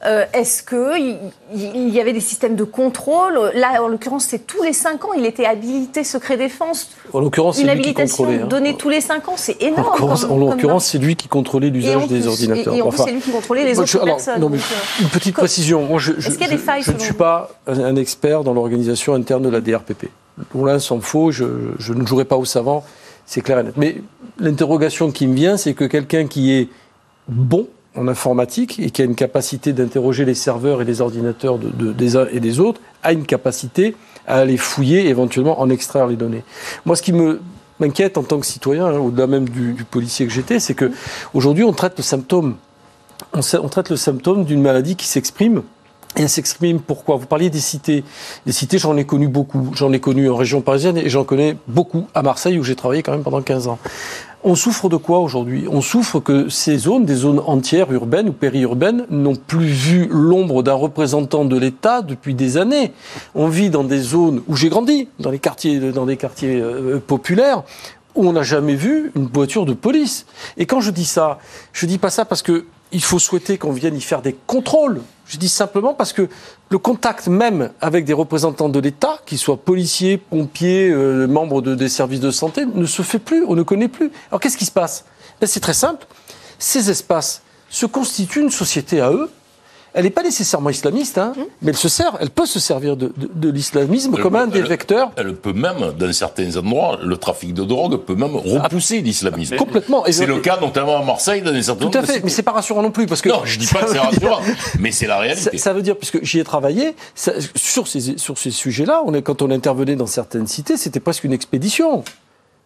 [0.07, 1.19] Euh, est-ce qu'il
[1.55, 3.51] il y avait des systèmes de contrôle?
[3.55, 5.13] Là, en l'occurrence, c'est tous les cinq ans.
[5.17, 6.91] Il était habilité secret défense.
[7.13, 8.47] En l'occurrence, une habilitation hein.
[8.47, 10.01] donnée tous les cinq ans, c'est énorme.
[10.31, 12.75] En l'occurrence, c'est lui qui contrôlait l'usage des ordinateurs.
[12.75, 14.41] Et, en plus, c'est lui qui contrôlait les autres personnes.
[14.41, 15.89] Non, mais euh, une petite précision.
[15.99, 19.43] Est-ce qu'il y a des failles Je ne suis pas un expert dans l'organisation interne
[19.43, 20.07] de la DRPP.
[20.51, 22.85] Pour l'un s'en faut, je, ne jouerai pas au savant
[23.27, 23.75] c'est clair et net.
[23.77, 24.01] Mais
[24.39, 26.69] l'interrogation qui me vient, c'est que quelqu'un qui est
[27.29, 31.93] bon en informatique et qui a une capacité d'interroger les serveurs et les ordinateurs de,
[31.93, 33.95] des uns et des autres, a une capacité
[34.27, 36.43] à aller fouiller et éventuellement en extraire les données.
[36.87, 37.41] Moi, ce qui me
[37.81, 40.91] m'inquiète en tant que citoyen, hein, au-delà même du, policier que j'étais, c'est que
[41.35, 42.57] aujourd'hui on traite le symptôme.
[43.33, 45.63] on traite le symptôme d'une maladie qui s'exprime
[46.17, 47.17] et elle s'exprime pourquoi?
[47.17, 48.03] Vous parliez des cités.
[48.47, 49.71] Les cités, j'en ai connu beaucoup.
[49.75, 53.03] J'en ai connu en région parisienne et j'en connais beaucoup à Marseille où j'ai travaillé
[53.03, 53.79] quand même pendant 15 ans.
[54.45, 55.67] On souffre de quoi aujourd'hui?
[55.69, 60.63] On souffre que ces zones, des zones entières urbaines ou périurbaines, n'ont plus vu l'ombre
[60.63, 62.93] d'un représentant de l'État depuis des années.
[63.35, 67.01] On vit dans des zones où j'ai grandi, dans les quartiers, dans des quartiers euh,
[67.05, 67.65] populaires,
[68.15, 70.25] où on n'a jamais vu une voiture de police.
[70.57, 71.39] Et quand je dis ça,
[71.73, 75.03] je dis pas ça parce que il faut souhaiter qu'on vienne y faire des contrôles.
[75.27, 76.29] Je dis simplement parce que
[76.71, 81.75] le contact même avec des représentants de l'État, qu'ils soient policiers, pompiers, euh, membres de,
[81.75, 84.11] des services de santé, ne se fait plus, on ne connaît plus.
[84.31, 85.05] Alors qu'est-ce qui se passe?
[85.41, 86.07] Ben, C'est très simple.
[86.59, 89.31] Ces espaces se constituent une société à eux,
[89.99, 91.41] elle n'est pas nécessairement islamiste, hein, mmh.
[91.63, 93.11] mais elle se sert, elle peut se servir de,
[93.51, 95.11] l'islamisme comme un des vecteurs.
[95.17, 99.57] Elle peut même, dans certains endroits, le trafic de drogue peut même repousser l'islamisme.
[99.57, 100.05] Complètement.
[100.09, 102.81] C'est le cas notamment à Marseille, dans certains Tout à fait, mais c'est pas rassurant
[102.81, 103.29] non plus parce que.
[103.29, 104.39] Non, je dis pas que c'est rassurant,
[104.79, 105.59] mais c'est la réalité.
[105.59, 106.95] Ça, veut dire, puisque j'y ai travaillé,
[107.57, 111.25] sur ces, sur ces sujets-là, on est, quand on intervenait dans certaines cités, c'était presque
[111.25, 112.05] une expédition.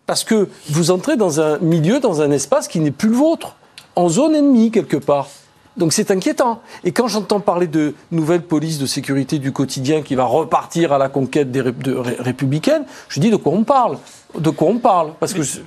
[0.07, 3.57] Parce que vous entrez dans un milieu, dans un espace qui n'est plus le vôtre,
[3.97, 5.29] en zone ennemie quelque part.
[5.77, 6.61] Donc c'est inquiétant.
[6.85, 10.99] Et quand j'entends parler de nouvelle police de sécurité du quotidien qui va repartir à
[10.99, 13.99] la conquête des républicaines, je dis de quoi on parle
[14.38, 15.62] de quoi on parle Parce que ça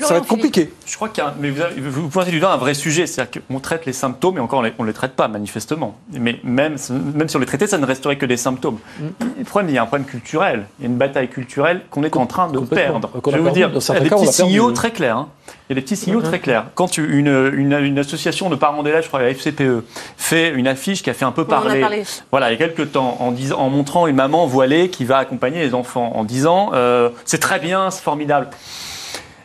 [0.00, 0.72] va être compliqué.
[0.86, 3.42] Je crois qu'il y a, mais vous, vous, pointez du doigt un vrai sujet, c'est-à-dire
[3.48, 5.96] qu'on traite les symptômes et encore on ne les traite pas manifestement.
[6.12, 8.78] Mais même, même si on les traitait, ça ne resterait que des symptômes.
[8.98, 9.04] Mm.
[9.38, 12.02] Le problème, il y a un problème culturel, il y a une bataille culturelle qu'on
[12.02, 13.10] est en train de perdre.
[13.24, 15.16] Je vais vous dire, il y a des petits signaux très clairs.
[15.16, 15.28] Hein.
[15.68, 16.66] Il y a des petits signaux très clairs.
[16.74, 19.84] Quand une, une, association de parents d'élèves, je crois la FCPE,
[20.16, 23.16] fait une affiche qui a fait un peu parler, voilà, il y a quelques temps,
[23.20, 27.38] en, en montrant une maman voilée qui va accompagner les enfants, en disant euh, c'est
[27.38, 28.48] très bien, formidable.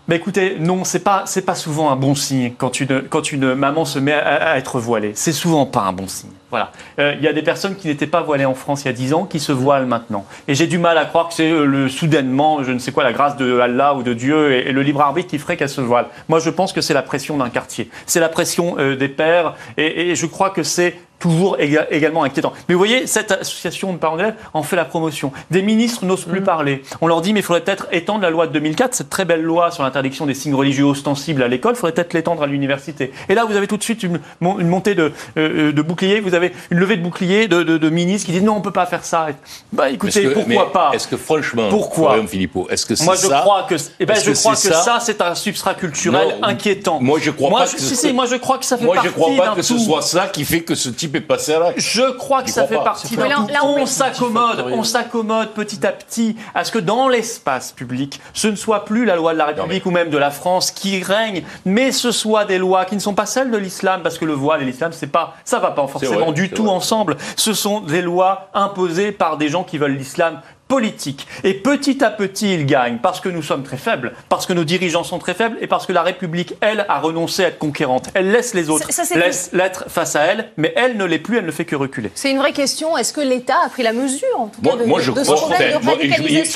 [0.07, 3.55] Mais écoutez, non, c'est pas c'est pas souvent un bon signe quand une quand une
[3.55, 5.11] maman se met à, être voilée.
[5.15, 6.29] C'est souvent pas un bon signe.
[6.49, 6.71] Voilà.
[6.97, 8.93] Euh, il y a des personnes qui n'étaient pas voilées en France il y a
[8.93, 10.25] 10 ans qui se voilent maintenant.
[10.47, 13.03] Et j'ai du mal à croire que c'est euh, le soudainement, je ne sais quoi,
[13.03, 15.81] la grâce de Allah ou de Dieu et, le libre arbitre qui ferait qu'elles se
[15.81, 16.07] voilent.
[16.29, 17.89] Moi, je pense que c'est la pression d'un quartier.
[18.05, 22.53] C'est la pression euh, des pères et je crois que c'est toujours également inquiétant.
[22.67, 25.31] Mais vous voyez, cette association de parents d'élèves en fait la promotion.
[25.51, 26.45] Des ministres n'osent plus mmh.
[26.45, 26.83] parler.
[27.01, 29.41] On leur dit, mais il faudrait peut-être étendre la loi de 2004, cette très belle
[29.41, 33.11] loi sur l'interdiction des signes religieux ostensibles à l'école, il faudrait peut-être l'étendre à l'université.
[33.29, 36.53] Et là, vous avez tout de suite une, montée de, euh, de boucliers, vous avez
[36.71, 39.27] une levée de boucliers de, de, ministres qui disent non, on peut pas faire ça.
[39.71, 40.91] Bah écoutez, pourquoi pas?
[40.93, 42.17] Est-ce que franchement, pourquoi?
[42.27, 45.21] Philippot, est-ce que c'est Moi, je crois que, eh ben, je crois que ça, c'est
[45.21, 46.99] un substrat culturel inquiétant.
[47.01, 47.67] Moi, je crois moi, pas.
[47.67, 49.61] que si, si, moi, je crois que ça fait moi, partie je crois pas que
[49.61, 51.79] ce soit ça qui fait que ce type est passé à l'acte.
[51.79, 53.53] Je crois que ça fait partie d'un tout.
[53.63, 58.55] On s'accommode, on s'accommode petit à petit à ce que dans l'espace public, ce ne
[58.55, 61.91] soit plus la loi de la République ou même de la France qui règne, mais
[61.91, 64.61] ce soit des lois qui ne sont pas celles de l'islam, parce que le voile
[64.61, 67.17] et l'islam, c'est pas, ça va pas forcément du tout ensemble.
[67.35, 71.27] Ce sont des lois imposées par des gens qui veulent l'islam politique.
[71.43, 74.63] Et petit à petit, il gagne parce que nous sommes très faibles, parce que nos
[74.63, 78.09] dirigeants sont très faibles et parce que la République, elle, a renoncé à être conquérante.
[78.13, 81.45] Elle laisse les autres laisse l'être face à elle, mais elle ne l'est plus, elle
[81.45, 82.11] ne fait que reculer.
[82.15, 82.97] C'est une vraie question.
[82.97, 85.29] Est-ce que l'État a pris la mesure, en tout cas, de, moi, je crois, je,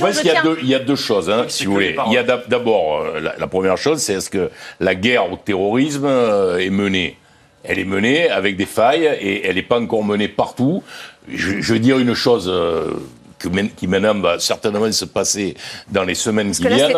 [0.01, 0.31] pense qu'il
[0.63, 1.95] y, y, a deux choses, hein, si vous voulez.
[2.07, 6.05] Il y a d'abord, euh, la, première chose, c'est est-ce que la guerre au terrorisme
[6.05, 7.17] euh, est menée?
[7.63, 10.83] Elle est menée avec des failles et elle n'est pas encore menée partout.
[11.31, 12.93] Je, je veux dire une chose euh,
[13.75, 15.55] qui maintenant va certainement se passer
[15.89, 16.97] dans les semaines qui viennent.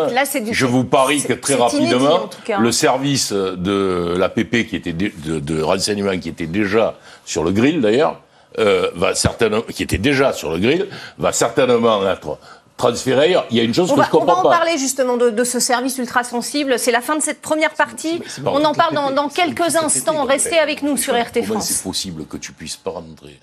[0.52, 5.38] Je vous parie que très inédit, rapidement, le service de l'APP qui était dé- de,
[5.40, 8.20] de renseignement qui était déjà sur le grill d'ailleurs,
[8.58, 10.86] euh, va certainement, qui était déjà sur le grill,
[11.18, 12.38] va certainement être
[12.76, 13.46] transféré ailleurs.
[13.50, 14.56] Il y a une chose On que va, je on va comprends en pas.
[14.58, 16.78] parler justement de, de ce service ultra sensible.
[16.78, 18.20] C'est la fin de cette première partie.
[18.42, 20.24] pas On en parle dans, dans quelques instants.
[20.24, 21.66] Restez avec nous sur RT Comment France.
[21.68, 23.38] c'est possible que tu puisses pas rentrer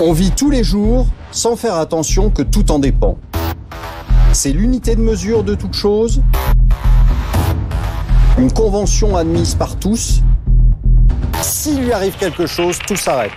[0.00, 3.16] On vit tous les jours sans faire attention que tout en dépend.
[4.32, 6.20] C'est l'unité de mesure de toute chose,
[8.36, 10.20] une convention admise par tous.
[11.42, 13.30] S'il lui arrive quelque chose, tout s'arrête.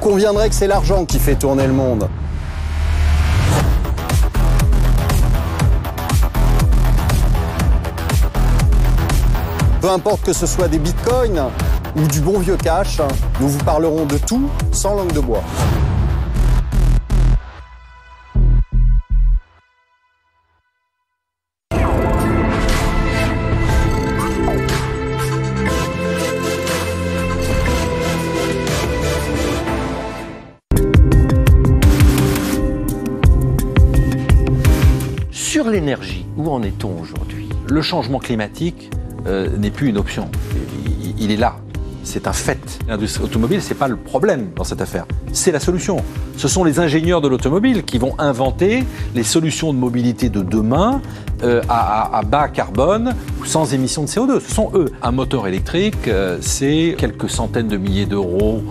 [0.00, 2.08] Conviendrez que c'est l'argent qui fait tourner le monde.
[9.80, 11.48] Peu importe que ce soit des bitcoins
[11.96, 13.00] ou du bon vieux cash,
[13.40, 15.42] nous vous parlerons de tout sans langue de bois.
[35.70, 37.48] L'énergie, où en est-on aujourd'hui?
[37.68, 38.90] Le changement climatique
[39.26, 40.28] euh, n'est plus une option.
[41.16, 41.58] Il, est là.
[42.02, 42.58] C'est un fait.
[42.88, 45.06] L'industrie automobile, c'est pas le problème dans cette affaire.
[45.32, 46.02] C'est la solution.
[46.36, 48.82] Ce sont les ingénieurs de l'automobile qui vont inventer
[49.14, 51.02] les solutions de mobilité de demain
[51.44, 54.40] euh, à, bas carbone ou sans émissions de CO2.
[54.40, 54.90] Ce sont eux.
[55.02, 58.62] Un moteur électrique, euh, c'est quelques centaines de milliers d'euros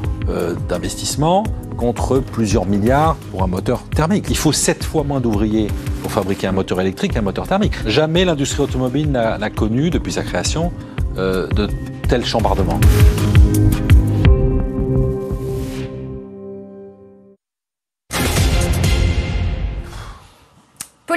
[0.67, 1.43] d'investissement
[1.75, 4.25] contre plusieurs milliards pour un moteur thermique.
[4.29, 5.69] Il faut sept fois moins d'ouvriers
[6.01, 7.73] pour fabriquer un moteur électrique qu'un moteur thermique.
[7.85, 10.71] Jamais l'industrie automobile n'a n'a connu, depuis sa création,
[11.17, 11.67] euh, de
[12.07, 12.79] tels chambardements.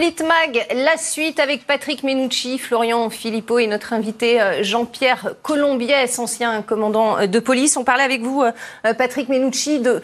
[0.02, 6.60] Politmag, la suite avec Patrick Menucci, Florian Philippot et notre invité euh, Jean-Pierre Colombiès, ancien
[6.62, 7.76] commandant euh, de police.
[7.76, 10.02] On parlait avec vous, euh, Patrick Menucci, de,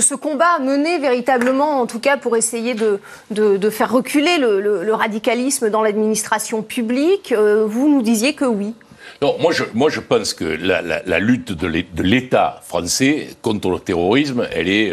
[0.00, 2.98] ce combat mené véritablement, en tout cas pour essayer de,
[3.70, 7.32] faire reculer le, radicalisme dans l'administration publique.
[7.32, 8.74] Vous nous disiez que oui.
[9.22, 13.70] Non, moi je, moi je pense que la, lutte de l'É- de l'État français contre
[13.70, 14.92] le terrorisme, elle est,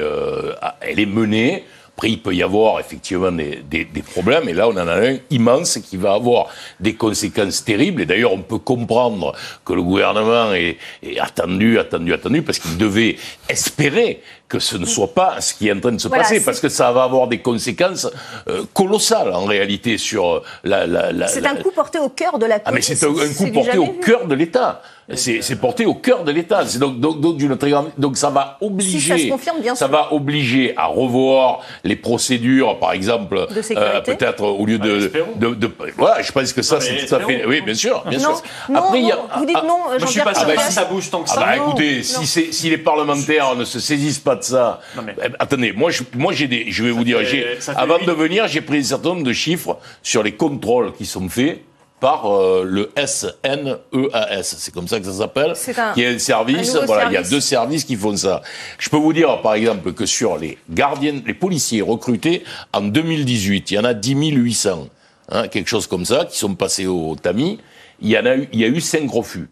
[0.81, 1.63] elle est menée.
[1.95, 4.95] Après, il peut y avoir effectivement des, des, des problèmes, et là, on en a
[4.95, 6.47] un immense qui va avoir
[6.81, 8.01] des conséquences terribles.
[8.01, 12.77] Et d'ailleurs, on peut comprendre que le gouvernement est, est attendu, attendu, attendu, parce qu'il
[12.77, 13.15] devait
[13.47, 16.43] espérer que ce ne soit pas ce qui est en train de se Voilà, passer,
[16.43, 18.07] parce que ça va avoir des conséquences
[18.49, 20.85] euh, colossales en réalité sur la.
[20.85, 23.33] la, la C'est un coup porté au cœur de la ah mais c'est un, un
[23.33, 24.81] coup porté au cœur de l'État.
[25.13, 26.65] C'est c'est porté au cœur de l'État.
[26.65, 29.61] C'est donc donc donc d'une très grande donc ça va obliger Si ça se confirme,
[29.61, 34.79] bien ça va obliger à revoir les procédures par exemple De euh, peut-être au lieu
[34.79, 35.33] de, espérons.
[35.35, 38.03] de, de voilà, je pense que ça Non, c'est tout à fait oui, bien sûr,
[38.09, 38.43] bien Non, sûr.
[38.69, 40.45] non, Après il y a non, vous dites ah, non, Moi, je suis pas sûr
[40.47, 40.73] bah, que Colombiès.
[40.73, 41.39] ça bouge tant que ah ça.
[41.41, 42.01] bah Non, écoutez, non.
[42.03, 45.71] si, c'est- si les parlementaires ne se saisissent pas de ça, Non, mais- eh attendez,
[45.71, 48.07] moi, je, moi j'ai des, je vais vous dire, fait- j'ai, ça fait avant huit-
[48.07, 51.61] de venir, j'ai pris un certain nombre de chiffres sur les contrôles qui sont faits
[52.05, 56.19] par euh, le SNEAS, c'est comme ça que ça s'appelle, C'est un- qui est un
[56.19, 58.43] service, un voilà, il y a deux services qui font ça.
[58.77, 63.71] Je peux vous dire, par exemple, que sur les gardiens, les policiers recrutés en 2018,
[63.71, 64.87] il y en a 10 800,
[65.31, 67.57] hein, quelque chose comme ça, qui sont passés au tamis.
[67.99, 69.49] Il y en a eu, il y a eu cinq refus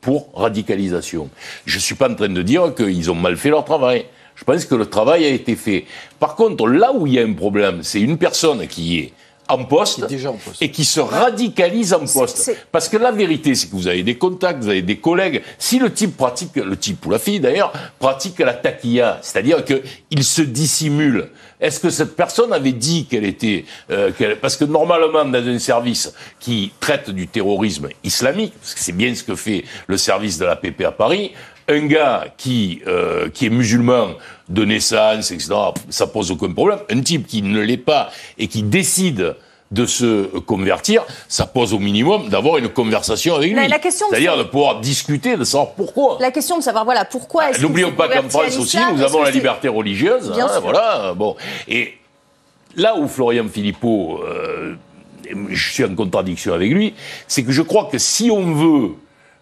[0.00, 1.28] pour radicalisation.
[1.66, 4.06] Je suis pas en train de dire qu'ils ont mal fait leur travail.
[4.36, 5.84] Je pense que le travail a été fait.
[6.18, 9.12] Par contre, là où il y a un problème, c'est une personne qui est
[9.48, 10.62] en poste, Qui est déjà en poste.
[10.62, 12.50] et qui se radicalise en poste.
[12.72, 15.42] Parce que la vérité, c'est que vous avez des contacts, vous avez des collègues.
[15.58, 20.24] Si le type pratique, le type ou la fille d'ailleurs, pratique la taquilla, c'est-à-dire qu'il
[20.24, 21.28] se dissimule,
[21.60, 23.64] est-ce que cette personne avait dit qu'elle était...
[23.90, 28.92] euh, parce que normalement, dans un service qui traite du terrorisme islamique, parce que c'est
[28.92, 31.32] bien ce que fait le service de la PP à Paris,
[31.68, 34.08] un gars qui, euh, qui est musulman
[34.48, 35.54] de naissance, etc.,
[35.88, 36.78] ça pose aucun problème.
[36.90, 39.36] Un type qui ne l'est pas et qui décide
[39.70, 43.56] de se convertir, ça pose au minimum d'avoir une conversation avec lui.
[43.56, 46.18] La- la question, C'est-à-dire de pouvoir discuter, de savoir pourquoi.
[46.20, 49.04] La question de savoir, voilà, pourquoi est-ce qu'il N'oublions pas qu'en France aussi, nous Est-ce
[49.04, 50.30] avons la liberté religieuse.
[50.30, 50.60] Bien hein, sûr.
[50.60, 51.14] Voilà.
[51.14, 51.34] Bon.
[51.66, 51.94] Et
[52.76, 54.74] là où Florian Philippot, euh,
[55.48, 56.94] je suis en contradiction avec lui,
[57.26, 58.90] c'est que je crois que si on veut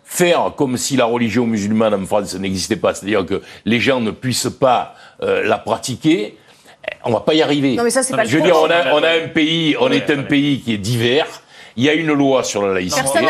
[0.05, 4.11] faire comme si la religion musulmane en France n'existait pas, c'est-à-dire que les gens ne
[4.11, 6.37] puissent pas euh, la pratiquer,
[7.05, 7.77] on va pas y arriver.
[7.77, 9.89] Non, mais ça, c'est pas Je veux dire, on a, on a un pays, on
[9.89, 10.23] Ouais, est un ouais.
[10.25, 11.27] pays qui est divers.
[11.75, 13.01] Il y a une loi sur la laïcité.
[13.01, 13.25] Personne.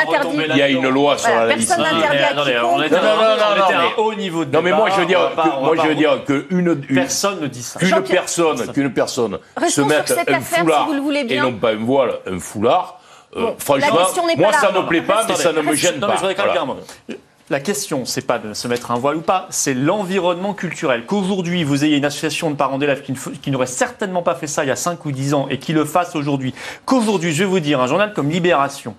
[0.50, 1.96] Il y a une loi sur Voilà, la personne laïcité.
[2.08, 2.70] n'interdit à attendez, quiconque.
[2.74, 5.00] on était, Non, non, non, on non, un haut niveau de Non, mais moi je
[5.00, 7.46] veux dire, pas- que, va moi pas je veux dire que une, une- Personne ne
[7.46, 7.78] dit ça.
[7.78, 11.24] qu'une personne, qu'une personne Restons se mette un affaire, si foulard vous le voulez et
[11.24, 11.44] bien.
[11.44, 12.98] non pas un voile, un foulard.
[13.36, 14.58] Euh, Bon, franchement, la question n'est pas moi là.
[14.60, 16.06] ça Non, me plaît pas, mais ça ne me gêne non, pas.
[16.08, 16.52] mais je voudrais quand même Voilà.
[16.52, 17.16] dire un mot.
[17.50, 21.04] La question, c'est pas de se mettre un voile ou pas, c'est l'environnement culturel.
[21.04, 24.46] Qu'aujourd'hui, vous ayez une association de parents d'élèves qui, ne qui n'aurait certainement pas fait
[24.46, 26.54] ça il y a 5 ou 10 ans et qui le fasse aujourd'hui.
[26.86, 28.94] Qu'aujourd'hui, je vais vous dire, un journal comme Libération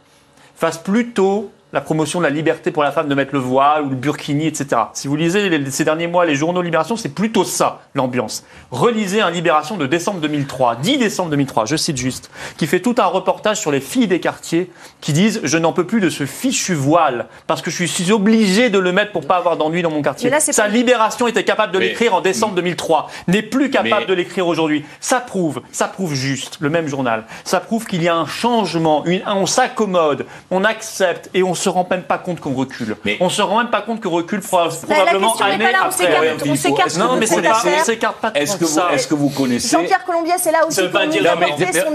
[0.56, 3.90] fasse plutôt la promotion de la liberté pour la femme de mettre le voile ou
[3.90, 4.82] le burkini, etc.
[4.94, 8.44] Si vous lisez les- ces derniers mois les journaux Libération, c'est plutôt ça l'ambiance.
[8.72, 12.96] Relisez un Libération de décembre 2003, 10 décembre 2003, je cite juste, qui fait tout
[13.00, 16.26] un reportage sur les filles des quartiers qui disent je n'en peux plus de ce
[16.28, 19.90] fichu voile parce que je suis obligé de le mettre pour pas avoir d'ennui dans
[19.92, 20.30] mon quartier.
[20.30, 24.06] Là, Sa pas- Libération était capable de l'écrire en décembre 2003, n'est plus capable Mais-
[24.06, 24.86] de l'écrire aujourd'hui.
[25.00, 29.04] Ça prouve, ça prouve juste, le même journal, ça prouve qu'il y a un changement,
[29.06, 32.96] une- on s'accommode, on accepte et on se rend même pas compte qu'on recule.
[33.06, 35.86] Mais- on se rend même pas compte qu'on recule La- la probablement année là, on
[35.88, 36.56] après.
[36.56, 39.30] s'écarte, on Non, mais c'est pas, on s'écarte pas Est-ce que, vous, est-ce que vous
[39.30, 41.24] connaissez Jean-Pierre Colombier, c'est là aussi Ça veut pas dire-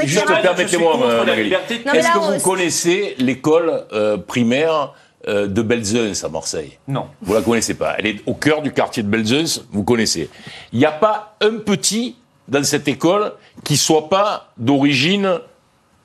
[0.07, 4.92] juste permettez-moi, la mais Est-ce que vous connaissez l'école euh, primaire
[5.26, 6.78] euh, de Belzunce à Marseille?
[6.87, 7.07] Non.
[7.22, 7.96] Vous la connaissez pas.
[7.98, 10.31] Elle est au cœur du quartier de Belzunce, vous connaissez.
[10.72, 13.33] Il n'y a pas un petit dans cette école
[13.64, 15.38] qui soit pas d'origine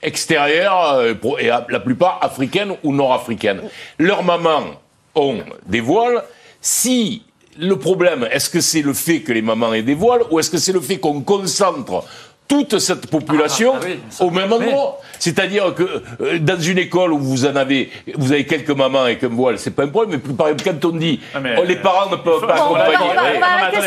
[0.04, 3.62] extérieure, euh, et la plupart africaine ou nord-africaine.
[3.98, 4.82] Leurs mamans
[5.16, 6.24] ont des voiles.
[6.62, 7.24] Si
[7.58, 10.50] le problème, est-ce que c'est le fait que les mamans aient des voiles ou est-ce
[10.50, 12.04] que c'est le fait qu'on concentre
[12.54, 15.84] toute cette population Ah, ah oui, au même endroit C'est-à-dire que
[16.22, 19.58] euh, dans une école où vous en avez, vous avez quelques mamans avec un voile,
[19.58, 20.20] c'est pas un problème.
[20.28, 22.96] Mais par exemple, quand on dit Ah, mais, oh, les parents ne peuvent pas accompagner,
[23.02, 23.78] on va- Non, arrêter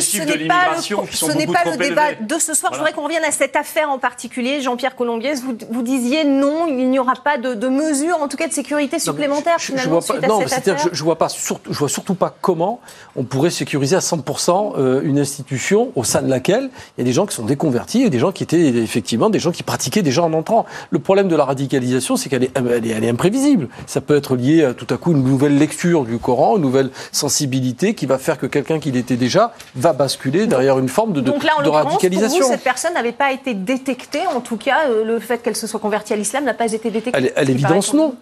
[0.00, 2.24] ce débat-là parce que ce n'est pas le, n'est pas débat élevés.
[2.26, 2.72] de ce soir.
[2.72, 4.60] Je voudrais qu'on revienne à cette affaire en particulier.
[4.60, 8.36] Jean-Pierre Colombier, vous, vous disiez non, il n'y aura pas de, de mesures, en tout
[8.36, 11.28] cas de sécurité supplémentaire Je, je finalement vois pas, non, c'est-à-dire je, je vois pas
[11.28, 12.80] surtout, je vois surtout pas comment
[13.16, 17.04] on pourrait sécuriser à 100% euh, une institution au sein de laquelle il y a
[17.04, 20.02] des gens qui sont déconvertis et des gens qui étaient effectivement des gens qui pratiquaient
[20.02, 20.66] déjà en entrant.
[20.90, 23.68] Le problème de la radicalisation, c'est qu'elle est, elle est, elle est imprévisible.
[23.86, 26.90] Ça peut être lié à tout à coup une nouvelle lecture du Coran, une nouvelle
[27.10, 31.20] sensibilité qui va faire que quelqu'un qui l'était déjà va basculer derrière une forme de,
[31.20, 32.48] de, Donc là, en de l'occurrence, pour vous, radicalisation.
[32.48, 34.26] cette personne n'avait pas été détectée.
[34.26, 36.90] En tout cas, euh, le fait qu'elle se soit convertie à l'islam n'a pas été
[36.90, 37.32] détecté.
[37.36, 38.14] À l'évidence, non.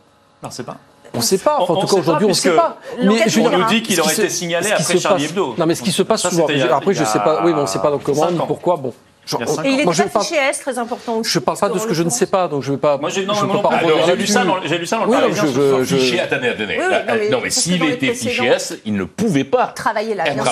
[0.43, 0.79] Non, c'est pas.
[1.13, 1.59] On ne sait pas.
[1.61, 2.79] Enfin, en on tout cas, aujourd'hui, on ne sait pas.
[2.99, 5.55] l'enquête je On nous dit qu'il aurait été signalé après Charlie Hebdo.
[5.59, 6.47] Non, mais ce qui se passe souvent.
[6.73, 7.43] Après, je y sais pas.
[7.45, 8.77] Oui, mais on ne sait pas comment, ni pourquoi.
[8.77, 8.93] Bon.
[9.27, 11.31] Il cinq Et il n'était moi, pas parle, fiché S, très important aussi.
[11.31, 12.97] je parle pas de ce que je ne sais pas, donc je ne vais pas.
[12.99, 14.87] Moi, j'ai non, je non, peux non, pas j'ai lu ça dans le- j'ai lu
[14.87, 16.77] ça dans le Oui, non, Parisien je- je- Fiché, attendez, attendez.
[16.79, 20.15] Oui, oui, non, mais non, mais s'il était fiché S, il ne pouvait pas Travailler
[20.15, 20.45] là, à Non,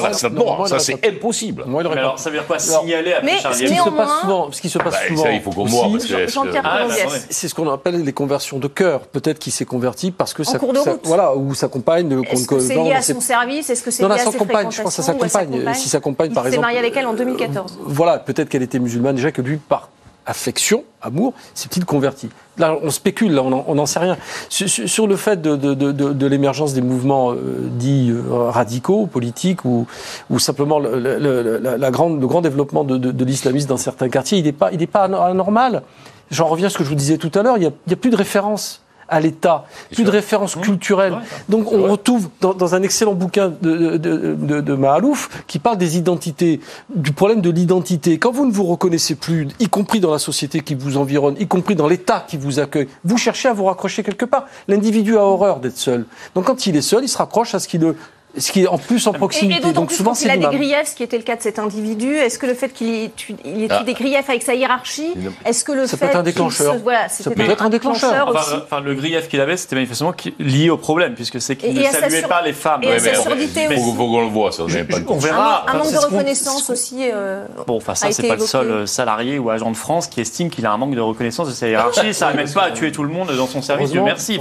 [0.66, 1.64] Ça, il c'est impossible.
[1.66, 3.88] Il Mais pas- alors, ça veut dire quoi Alors, signaler après mais Ce qui se
[3.90, 5.88] passe souvent, ce qui se passe Bah, souvent il faut qu'on voit,
[6.28, 6.94] Jean-Pierre Ah, bah,
[7.30, 9.00] c'est ce qu'on appelle les conversions de cœur.
[9.00, 11.00] Peut-être qu'il s'est converti parce que En ça, cours de ça- route.
[11.04, 13.70] voilà, ou sa compagne ne Est-ce que c'est lié à son service?
[13.70, 15.74] Est-ce que c'est Non, lié à à sa compagne, je pense à sa compagne.
[15.74, 16.62] Si sa compagne, Il par s'est exemple.
[16.66, 17.78] marié avec elle en 2014.
[17.82, 19.90] Voilà, peut-être qu'elle était musulmane déjà, que lui, par
[20.26, 22.28] affection, amour, s'est-il converti.
[22.58, 24.18] Là, on spécule, là, on n'en sait rien.
[24.50, 27.36] Sur, le fait de, de- de- l'émergence des mouvements euh,
[27.70, 29.86] dits euh, radicaux, politiques, ou,
[30.28, 34.52] ou simplement le, la- grande, le grand développement de, l'islamisme dans certains quartiers, il n'est
[34.52, 35.82] pas, pas ano- anormal.
[36.30, 37.96] J'en reviens à ce que je vous disais tout à l'heure, il n'y a, a
[37.96, 41.14] plus de référence à l'État, plus de référence culturelle.
[41.14, 41.18] Ouais.
[41.48, 45.78] Donc on retrouve dans, dans un excellent bouquin de, de, de, de Mahalouf qui parle
[45.78, 46.60] des identités,
[46.94, 48.18] du problème de l'identité.
[48.18, 51.46] Quand vous ne vous reconnaissez plus, y compris dans la société qui vous environne, y
[51.46, 54.46] compris dans l'État qui vous accueille, vous cherchez à vous raccrocher quelque part.
[54.68, 56.04] L'individu a horreur d'être seul.
[56.34, 57.96] Donc quand il est seul, il se raccroche à ce qui, le,
[58.38, 59.60] ce qui est en plus en Et, et proximité.
[59.60, 61.36] d'autant Donc plus souvent quand il c'est a des griefs, ce qui était le cas
[61.36, 63.10] de cet individu, est-ce que le fait qu'il ait,
[63.44, 63.82] il ait Ah.
[63.84, 65.12] des griefs avec sa hiérarchie,
[65.44, 66.74] est-ce que le Ça fait peut être un déclencheur.
[66.74, 68.28] se- voilà, Ça c'était peut être un déclencheur.
[68.28, 68.38] aussi.
[68.38, 71.74] Enfin, enfin, le grief qu'il avait, c'était manifestement lié au problème, puisque c'est qu'il Et-
[71.74, 72.82] ne et saluait sur- pas les femmes.
[72.82, 73.96] et Ouais, sa mais surdité il faut, aussi.
[73.96, 74.64] faut qu'on le voit, ça.
[74.64, 75.64] n'est pas On Un, verra.
[75.66, 76.96] manque- un manque c'est de reconnaissance aussi.
[77.12, 80.20] euh, Bon, enfin, ça, c'est pas le seul euh, salarié ou agent de France qui
[80.20, 82.14] estime qu'il a un manque de reconnaissance de sa hiérarchie.
[82.14, 84.38] Ça n'amène pas à tuer tout le monde dans son service, Dieu merci.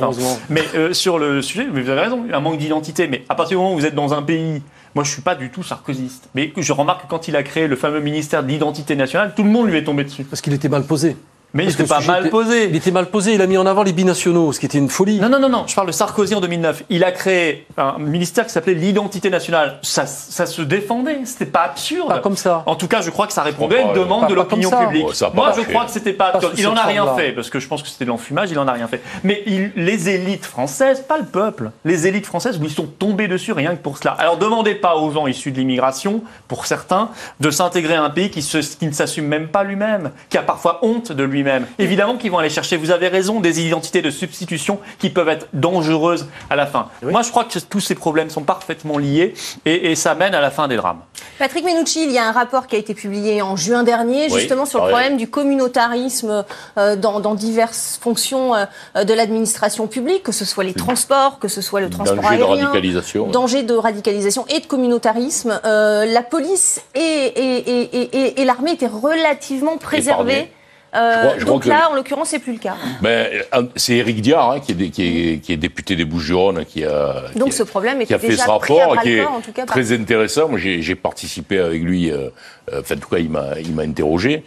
[0.50, 3.08] Mais euh, sur le sujet, vous avez raison, un manque d'identité.
[3.08, 4.62] Mais à partir du moment où vous dans un pays,
[4.96, 7.68] moi je suis pas du tout sarkozyste, mais je remarque que quand il a créé
[7.68, 10.24] le fameux ministère de l'identité nationale, tout le monde lui est tombé dessus.
[10.24, 11.16] Parce qu'il était mal posé.
[11.54, 12.66] Mais il le pas mal était- posé.
[12.70, 13.34] Il était mal posé.
[13.34, 15.20] Il a mis en avant les binationaux, ce qui était une folie.
[15.20, 16.84] Non, non, non, non, je parle de Sarkozy en 2009.
[16.90, 19.80] Il a créé un ministère qui s'appelait l'identité nationale.
[19.82, 22.10] Ça, ça se défendait, c'était pas absurde.
[22.10, 22.64] Pas comme ça.
[22.66, 25.14] En tout cas, je crois que ça répondait à une demande pas- de l'opinion publique.
[25.16, 25.72] Ça Moi, je marché.
[25.74, 26.34] crois que c'était pas.
[26.58, 28.68] Il en a rien fait, parce que je pense que c'était de l'enfumage, il en
[28.68, 29.02] a rien fait.
[29.24, 33.28] Mais il- les élites françaises, pas le peuple, les élites françaises, où ils sont tombés
[33.28, 34.12] dessus rien que pour cela.
[34.20, 37.10] Alors, demandez pas aux gens issus de l'immigration, pour certains,
[37.40, 40.44] de s'intégrer à un pays qui, se- qui ne s'assume même pas lui-même, qui a
[40.44, 41.47] parfois honte de lui-même.
[41.80, 45.48] Évidemment qu'ils vont aller chercher, vous avez raison, des identités de substitution qui peuvent être
[45.54, 46.90] dangereuses à la fin.
[47.02, 49.34] Moi, je crois que tous ces problèmes sont parfaitement liés
[49.66, 51.00] et, et ça mène à la fin des drames.
[51.40, 54.40] Patrick Menucci, il y a un rapport qui a été publié en juin dernier, Oui,
[54.40, 56.46] justement sur le problème du communautarisme
[56.78, 61.48] euh, dans, dans diverses fonctions euh, de l'administration publique, que ce soit les transports, que
[61.48, 62.66] ce soit le transport Danger de aérien.
[62.68, 63.28] radicalisation.
[63.28, 65.60] Danger de radicalisation et de communautarisme.
[65.66, 70.52] Euh, la police et, et, et, et- et- et l'armée étaient relativement préservées.
[70.96, 72.76] Euh, Je crois- je donc que- là, en l'occurrence, c'est plus le cas.
[73.02, 76.06] Ben, euh, c'est Éric Diard hein, qui, est, dé- qui, est, qui est député des
[76.06, 78.68] Bouches-du-Rhône qui a, Donc qui a- ce problème qui a était fait déjà ce rapport
[79.02, 80.48] qui est bras-le-corps, en tout cas, par- très intéressant.
[80.48, 82.10] Moi, j'ai participé avec lui.
[82.10, 82.30] euh,
[82.72, 84.44] euh, enfin, en tout cas, il m'a il m'a interrogé.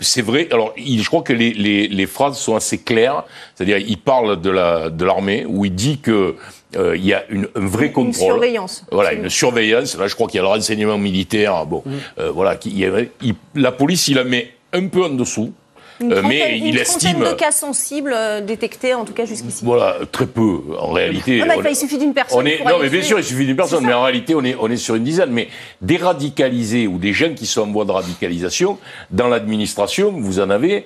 [0.00, 0.48] C'est vrai.
[0.52, 3.24] Alors, il, je crois que les, les, les phrases sont assez claires.
[3.54, 6.36] C'est-à-dire, il parle de la de l'armée où il dit que
[6.74, 8.32] euh, il y a une, un vrai Une contrôle.
[8.32, 8.84] surveillance.
[8.90, 9.96] Voilà, une surveillance.
[9.96, 11.64] Là, je crois qu'il y a le renseignement militaire.
[11.66, 11.82] Bon,
[12.18, 15.10] euh, voilà, qui- il y avait- il- la police, il la met un peu en
[15.10, 15.52] dessous.
[15.98, 19.64] Une Euh, mais une il estime, de cas sensibles euh, détectés, en tout cas jusqu'ici.
[19.64, 21.38] voilà, très peu en réalité.
[21.38, 22.38] Non, mais On- enfin, il suffit d'une personne.
[22.42, 24.44] on est, pour non, mais bien sûr, il suffit d'une personne, mais en réalité, on
[24.44, 25.30] est, on est sur une dizaine.
[25.30, 25.48] Mais
[25.80, 28.78] des radicalisés ou des gens qui sont en voie de radicalisation,
[29.10, 30.84] dans l'administration, vous en avez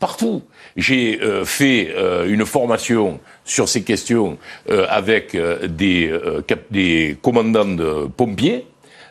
[0.00, 0.42] partout.
[0.76, 4.38] J'ai euh, fait euh, une formation sur ces questions
[4.70, 8.66] euh, avec euh, des, euh, cap- des commandants de pompiers,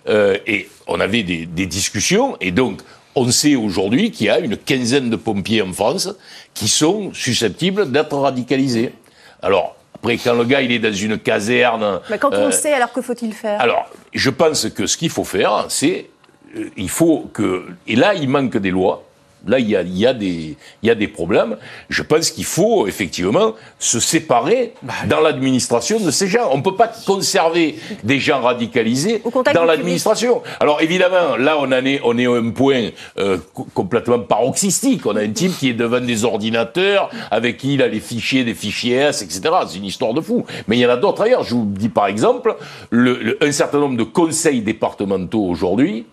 [0.08, 2.82] euh, et on avait des, des discussions, et donc
[3.16, 6.10] on sait aujourd'hui qu'il y a une quinzaine de pompiers en France
[6.54, 8.92] qui sont susceptibles d'être radicalisés.
[9.42, 12.00] Alors, après, quand le gars il est dans une caserne...
[12.10, 13.60] Mais quand on le sait, alors que faut-il faire?
[13.62, 16.10] alors, je pense que ce qu'il faut faire, c'est,
[16.56, 19.04] euh, il faut que, et là, il manque des lois.
[19.48, 21.58] Là, il y a, il y a des, il y a des problèmes.
[21.90, 26.50] Je pense qu'il faut effectivement se séparer Bah dans l'administration de ces gens.
[26.52, 29.22] On ne peut pas conserver des gens radicalisés
[29.54, 30.42] dans l'administration.
[30.60, 35.06] Alors évidemment, là, on en est, on est à un point euh, co- complètement paroxystique.
[35.06, 38.44] On a un type qui est devant des ordinateurs, avec qui il a les fichiers,
[38.44, 39.42] des fichiers S, etc.
[39.68, 40.46] C'est une histoire de fou.
[40.68, 41.44] Mais il y en a d'autres ailleurs.
[41.44, 42.56] Je vous dis par exemple,
[42.90, 46.06] le, le- un certain nombre de conseils départementaux aujourd'hui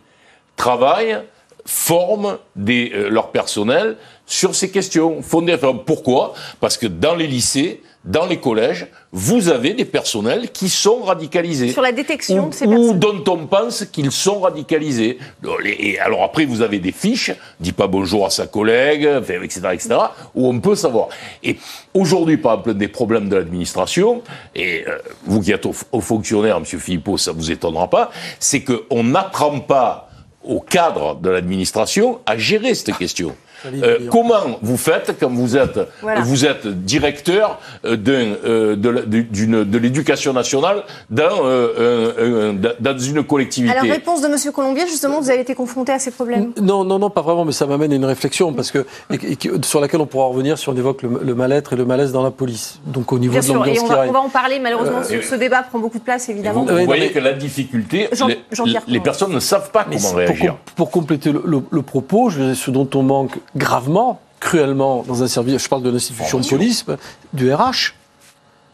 [0.56, 1.18] travaillent,
[1.66, 3.96] forment des, euh, leur personnel
[4.26, 5.18] sur ces questions.
[5.18, 10.68] Enfin, pourquoi Parce que dans les lycées, dans les collèges, vous avez des personnels qui
[10.68, 11.72] sont radicalisés.
[11.72, 12.98] Sur la détection Ou- de ces ou personnes.
[13.00, 15.18] dont on pense qu'ils sont radicalisés.
[15.64, 19.08] Et alors après, vous avez des fiches, dit pas bonjour à sa collègue,
[19.42, 19.96] etc., etc.,
[20.36, 21.08] où on peut savoir.
[21.42, 21.56] Et
[21.94, 24.22] aujourd'hui, par exemple, des problèmes de l'administration,
[24.54, 26.64] et euh, vous qui êtes au, au fonctionnaire, M.
[26.64, 30.05] Philippot, ça vous étonnera pas, c'est qu'on n'apprend pas
[30.46, 33.36] au cadre de l'administration à gérer cette question.
[33.82, 36.20] Euh, comment vous faites quand vous êtes, Voilà.
[36.20, 42.66] vous êtes directeur euh, d'un, euh, de, la- d'une- de l'éducation nationale dans, euh, un-
[42.66, 43.76] un- dans une collectivité?
[43.76, 46.52] Alors, réponse de Monsieur Colombier, justement, vous avez été confronté à ces problèmes?
[46.60, 49.36] Non, non, non, pas vraiment, mais ça m'amène à une réflexion parce que et- et
[49.36, 52.12] qui- sur laquelle on pourra revenir si on évoque le, le mal-être et le malaise
[52.12, 52.78] dans la police.
[52.86, 54.10] Donc au niveau Bien de sûr, et on va, règne.
[54.10, 56.60] on va en parler, malheureusement, Euh, ce, ce débat prend beaucoup de place, évidemment.
[56.62, 59.70] Vous, vous Oui, non, voyez mais- que la difficulté, Jean- les, les personnes ne savent
[59.70, 60.56] pas Mais comment pour, réagir.
[60.76, 65.28] pour compléter le, le- le propos, je- ce dont on manque gravement, cruellement dans un
[65.28, 66.84] service, je parle de l'institution de police,
[67.32, 67.94] du RH.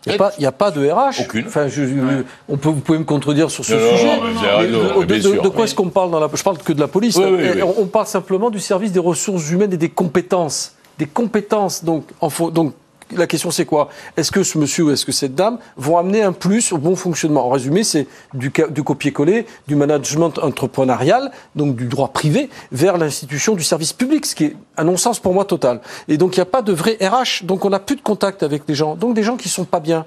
[0.05, 1.21] Il n'y a, pas- il y a pas de RH.
[1.21, 1.47] Aucune.
[1.47, 4.17] Enfin, je- je- on peut, vous pouvez me contredire sur ce Non, sujet.
[4.17, 4.67] non, mais
[5.07, 5.63] Mais de, quoi oui.
[5.63, 7.17] est-ce qu'on parle dans la Je parle que de la police.
[7.17, 7.63] Oui, oui, Et oui.
[7.63, 10.75] On, on parle simplement du service des ressources humaines et des compétences.
[10.99, 11.85] Des compétences.
[11.85, 12.75] Donc, en faut- donc
[13.17, 13.89] la question c'est quoi?
[14.17, 16.97] Est-ce que ce monsieur ou est-ce que cette dame vont amener un plus au bon
[16.97, 17.47] fonctionnement?
[17.47, 23.63] En résumé, c'est du, copier-coller, du management entrepreneurial, donc du droit privé, vers l'institution du
[23.63, 25.81] service public, ce qui est un non-sens pour moi total.
[26.09, 28.43] Et donc il n'y a pas de vrai RH, donc on n'a plus de contact
[28.43, 28.97] avec les gens.
[28.97, 30.07] Donc des gens qui sont pas bien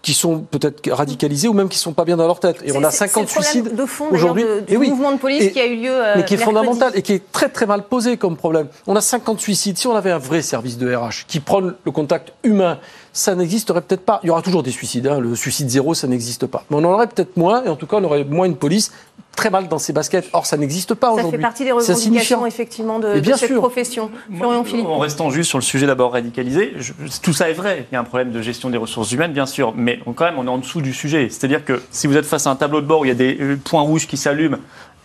[0.00, 2.58] qui sont peut-être radicalisés ou même qui sont pas bien dans leur tête.
[2.64, 4.44] Et on a C'est- c'est 50 le problème suicides de fond, aujourd'hui.
[4.68, 4.90] Et oui.
[4.90, 6.56] mouvement de police Et- qui a eu lieu euh, mais qui est mercredi.
[6.58, 8.68] fondamental et qui est très très mal posé comme problème.
[8.86, 9.76] On a 50 suicides.
[9.76, 12.78] Si on avait un vrai service de RH qui prône le contact humain,
[13.18, 14.20] ça n'existerait peut-être pas.
[14.22, 15.06] Il y aura toujours des suicides.
[15.08, 15.18] hein.
[15.18, 16.64] Le suicide zéro, ça n'existe pas.
[16.70, 18.92] Mais on en aurait peut-être moins, et en tout cas, on aurait moins une police
[19.34, 20.28] très mal dans ses baskets.
[20.32, 21.32] Or, ça n'existe pas Ça aujourd'hui.
[21.38, 23.58] fait partie des revendications, effectivement, de, bien de cette sûr.
[23.58, 24.10] profession.
[24.36, 24.86] Florian Philippe.
[24.86, 26.92] En restant juste sur le sujet d'abord radicalisé, je-
[27.22, 27.86] tout ça est vrai.
[27.90, 30.24] Il y a un problème de gestion des ressources humaines, bien sûr, mais on- quand
[30.24, 31.28] même, on est en dessous du sujet.
[31.28, 33.14] C'est-à-dire que si vous êtes face à un tableau de bord où il y a
[33.14, 34.58] des euh, points rouges qui s'allument,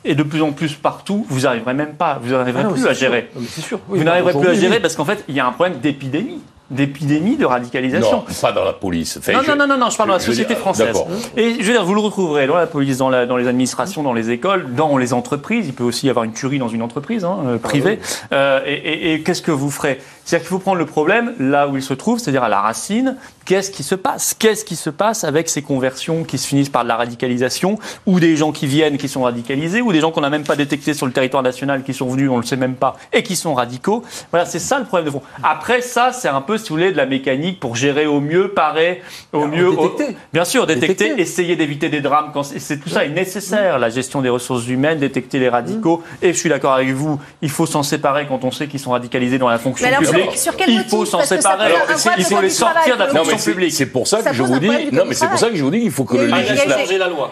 [0.05, 2.83] et de plus en plus partout, vous n'arriverez même pas, vous n'arriverez Ah non, plus
[2.87, 2.99] à sûr.
[3.07, 3.29] gérer.
[3.35, 3.79] Non, sûr.
[3.89, 6.41] Oui, vous n'arriverez plus à gérer parce qu'en fait, il y a un problème d'épidémie,
[6.73, 8.17] d'épidémie de radicalisation.
[8.17, 9.17] Non, pas dans la police.
[9.17, 10.87] Enfin, Non, je- non, non, non, non, je parle de la société dire, française.
[10.87, 11.07] D'accord.
[11.37, 14.03] Et je veux dire, vous le retrouverez dans la police, dans, la- dans les administrations,
[14.03, 15.67] dans les écoles, dans les entreprises.
[15.67, 17.99] Il peut aussi y avoir une tuerie dans une entreprise hein, euh, privée.
[18.31, 19.99] Euh, et et- et qu'est-ce que vous ferez?
[20.25, 23.17] C'est-à-dire qu'il faut prendre le problème là où il se trouve, c'est-à-dire à la racine.
[23.45, 24.33] Qu'est-ce qui se passe?
[24.39, 28.21] Qu'est-ce qui se passe avec ces conversions qui se finissent par de la radicalisation ou
[28.21, 30.93] des gens qui viennent qui sont radicalisés ou des gens qu'on n'a même pas détectés
[30.93, 33.35] sur le territoire national qui sont venus, on ne le sait même pas, et qui
[33.35, 34.01] sont radicaux?
[34.31, 35.21] Voilà, c'est ça le problème de fond.
[35.43, 38.47] Après, ça, c'est un peu, si vous voulez, de la mécanique pour gérer au mieux,
[38.49, 39.01] parer
[39.33, 39.67] au mieux.
[39.67, 40.15] au- détecter.
[40.31, 41.21] Bien sûr, détecter, Détecter.
[41.21, 42.31] essayer d'éviter des drames.
[42.33, 46.01] Quand c'est tout ça est nécessaire, la gestion des ressources humaines, détecter les radicaux.
[46.21, 48.91] Et je suis d'accord avec vous, il faut s'en séparer quand on sait qu'ils sont
[48.91, 50.31] radicalisés dans la fonction Mais alors, publique.
[50.31, 51.65] sur- sur quel il faut s'en séparer.
[51.65, 51.79] Alors,
[52.17, 53.73] il faut les sortir de la fonction c'est- publique.
[53.73, 54.67] c'est pour ça que je vous dis.
[54.91, 56.79] Non, mais c'est pour ça que je vous dis qu'il faut que le législateur.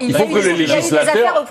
[0.01, 1.45] Il, faut que le législateur-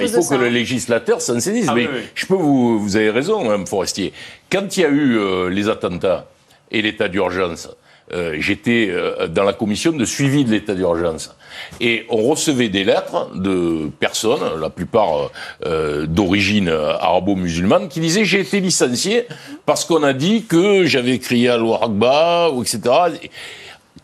[0.00, 1.66] il faut que le législateur s'en saisisse.
[1.68, 4.12] Ah mais je peux vous, vous avez raison, Mme Forestier.
[4.50, 6.26] Quand il y a eu euh, les attentats
[6.70, 7.68] et l'état d'urgence,
[8.12, 11.34] euh, j'étais euh, dans la commission de suivi de l'état d'urgence.
[11.80, 15.30] Et on recevait des lettres de personnes, la plupart
[15.64, 19.26] euh, d'origine arabo-musulmane, qui disaient j'ai été licencié
[19.66, 22.80] parce qu'on a dit que j'avais crié à ou etc.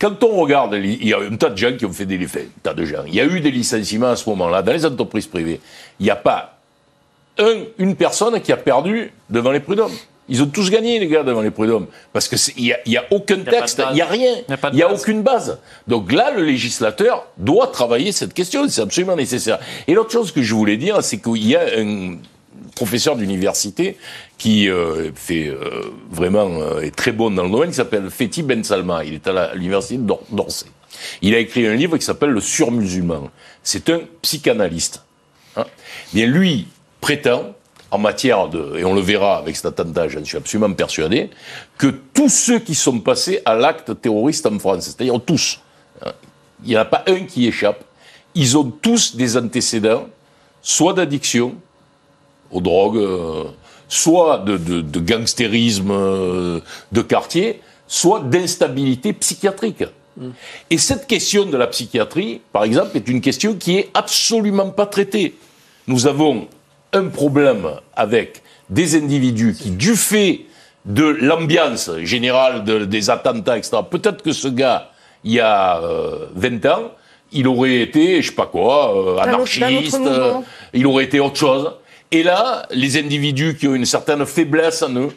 [0.01, 2.49] Quand on regarde, il y a un tas de gens qui ont fait des faits,
[2.59, 3.03] un tas de gens.
[3.07, 5.61] Il y a eu des licenciements à ce moment-là dans les entreprises privées.
[5.99, 6.59] Il n'y a pas
[7.39, 9.97] un, une personne qui a perdu devant les prud'hommes.
[10.31, 11.89] Ils ont tous gagné, les gars, devant les prud'hommes.
[12.13, 14.37] Parce qu'il n'y a, il y a aucun texte, il n'y a rien.
[14.49, 15.01] Il a Il n'y a base.
[15.03, 15.59] aucune base.
[15.89, 18.67] Donc là, le législateur doit travailler cette question.
[18.69, 19.59] C'est absolument nécessaire.
[19.89, 22.17] Et l'autre chose que je voulais dire, c'est qu'il y a un
[22.77, 23.99] professeur d'université
[24.39, 28.43] qui euh, fait euh, vraiment euh, est très bon dans le domaine, qui s'appelle Fethi
[28.43, 29.05] Ben Salma.
[29.05, 30.67] Il est à l'université d'Or- d'Orsay.
[31.23, 33.31] Il a écrit un livre qui s'appelle Le surmusulman.
[33.63, 35.03] C'est un psychanalyste.
[35.57, 35.65] Hein.
[36.15, 36.69] Bien, lui
[37.01, 37.55] prétend,
[37.91, 41.31] en matière de, et on le verra avec cet attentat, j'en suis absolument persuadé,
[41.77, 45.61] que tous ceux qui sont passés à l'acte terroriste en France, c'est-à-dire tous,
[46.05, 46.13] hein,
[46.65, 47.85] il n'y en a pas un qui échappe,
[48.35, 50.07] ils ont tous des antécédents,
[50.63, 51.55] soit d'addiction
[52.51, 53.45] aux drogues, euh,
[53.89, 56.61] soit de, de, de gangstérisme euh,
[56.93, 59.85] de quartier, soit d'instabilité psychiatrique.
[60.69, 64.87] Et cette question de la psychiatrie, par exemple, est une question qui est absolument pas
[64.87, 65.35] traitée.
[65.87, 66.47] Nous avons
[66.93, 67.67] un problème
[67.97, 70.41] avec des individus qui, du fait
[70.87, 74.91] de l'ambiance générale de- des attentats, etc., peut-être que ce gars,
[75.25, 76.93] il y a euh, 20 ans,
[77.33, 80.33] il aurait été, je sais pas quoi, euh, anarchiste, euh,
[80.73, 81.73] il aurait été autre chose.
[82.11, 85.09] Et là, les individus qui ont une certaine faiblesse en eux,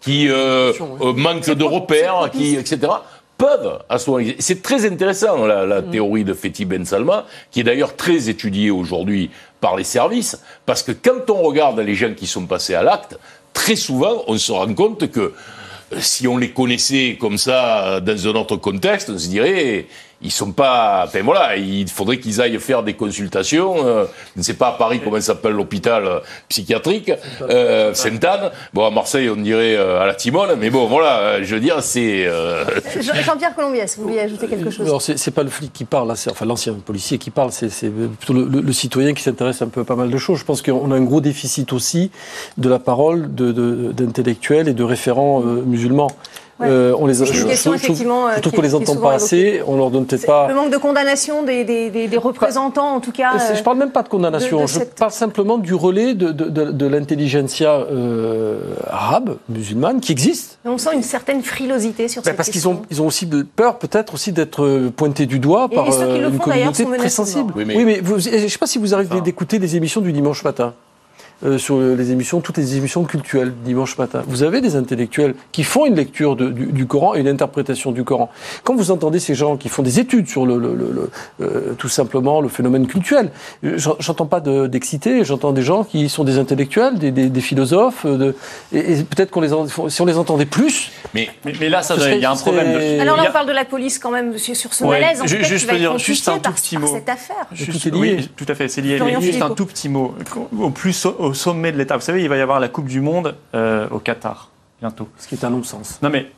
[0.00, 0.72] qui euh,
[1.02, 2.78] euh, manquent de repères, qui, etc.,
[3.36, 3.96] peuvent à
[4.38, 8.70] C'est très intéressant, la, la théorie de Fethi Ben Salma, qui est d'ailleurs très étudiée
[8.70, 12.82] aujourd'hui par les services, parce que quand on regarde les gens qui sont passés à
[12.82, 13.18] l'acte,
[13.52, 15.20] très souvent, on se rend compte que
[15.92, 19.86] euh, si on les connaissait comme ça euh, dans un autre contexte, on se dirait
[20.22, 21.04] ils sont pas.
[21.06, 23.76] Enfin voilà, il faudrait qu'ils aillent faire des consultations.
[23.86, 24.04] euh,
[24.34, 26.18] je ne sais pas à Paris comment s'appelle l'hôpital euh,
[26.48, 27.10] psychiatrique,
[27.42, 28.50] euh, Sainte-Anne.
[28.74, 31.60] Bon à Marseille on dirait euh, à la Timone, mais bon voilà, euh, je veux
[31.60, 32.26] dire c'est.
[32.26, 32.64] euh,
[33.00, 34.86] Jean- Jean-Pierre Colombiès, vous vouliez ajouter quelque chose?
[34.86, 38.32] Alors, c'est pas le flic qui parle, c'est- enfin l'ancien policier qui parle, c'est plutôt
[38.34, 40.38] le, le- le citoyen qui s'intéresse un peu à pas mal de choses.
[40.38, 42.10] Je pense qu'on a un gros déficit aussi
[42.58, 46.10] de la parole de- de- d'intellectuels et de référents euh, musulmans.
[46.60, 46.66] Ouais.
[46.68, 48.74] Euh, on les une je- question, je- je- effectivement, euh, Je trouve qui- qu'on les
[48.74, 50.46] entend pas assez, on leur donne peut-être pas.
[50.48, 53.30] Le manque de condamnation des, des- des- des représentants, en tout cas.
[53.34, 56.12] Euh, Je parle même pas de condamnation, de- de je cette- parle simplement du relais
[56.14, 58.58] de, de, de, de l'intelligentsia euh,
[58.90, 60.58] arabe, musulmane, qui existe.
[60.64, 63.42] On sent une certaine frilosité sur Ben, cette parce qu'ils ont, ils ont aussi de-
[63.42, 66.26] peur, peut-être aussi d'être euh, pointés du doigt Et- par et ceux qui euh, le
[66.28, 67.52] une font, communauté très sensible.
[67.56, 69.22] Oui, Oui, mais- mais, vous- je ne sais pas si vous arrivez Enfin.
[69.24, 70.74] d'écouter les émissions du dimanche matin.
[71.44, 74.22] Euh, sur les émissions, toutes les émissions cultuelles dimanche matin.
[74.26, 77.92] Vous avez des intellectuels qui font une lecture de- du, du Coran et une interprétation
[77.92, 78.30] du Coran.
[78.64, 81.10] Quand vous entendez ces gens qui font des études sur le, le- le- le-
[81.46, 82.86] euh, tout simplement le phénomène
[83.78, 87.40] j'en- j'entends pas de- d'excité, j'entends des gens qui sont des intellectuels, des, des- des
[87.40, 88.34] philosophes, euh, de-
[88.72, 91.82] et, et peut-être qu'on les en- si on les entendait plus, mais Mais, mais là,
[91.82, 92.72] ça, serait- il y a un problème.
[92.72, 95.00] de- Alors là, on parle de la police quand même sur, sur ce Ouais.
[95.00, 95.20] malaise.
[95.22, 95.96] En Je- cas, juste peux dire un
[96.36, 96.94] tout par, petit par mot.
[96.94, 97.46] cette affaire.
[97.52, 98.16] Juste- tout est lié.
[98.18, 98.98] Oui, tout à fait, c'est lié.
[99.04, 100.14] Mais juste un tout petit mot.
[100.58, 102.88] Au plus au, au sommet de l'État, vous savez, il va y avoir la Coupe
[102.88, 104.48] du Monde euh, au Qatar
[104.80, 105.08] bientôt.
[105.18, 105.98] ce qui est un non-sens.
[106.02, 106.30] Non mais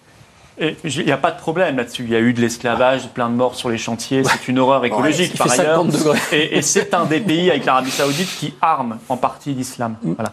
[0.61, 2.05] il n'y a pas de problème là-dessus.
[2.05, 4.23] Il y a eu de l'esclavage, plein de morts sur les chantiers.
[4.23, 5.77] C'est une horreur écologique par ailleurs.
[5.83, 6.19] 50 degrés.
[6.33, 10.13] Et, et c'est un des pays avec l'Arabie Saoudite qui arme en partie l'islam, Mm.
[10.13, 10.33] voilà,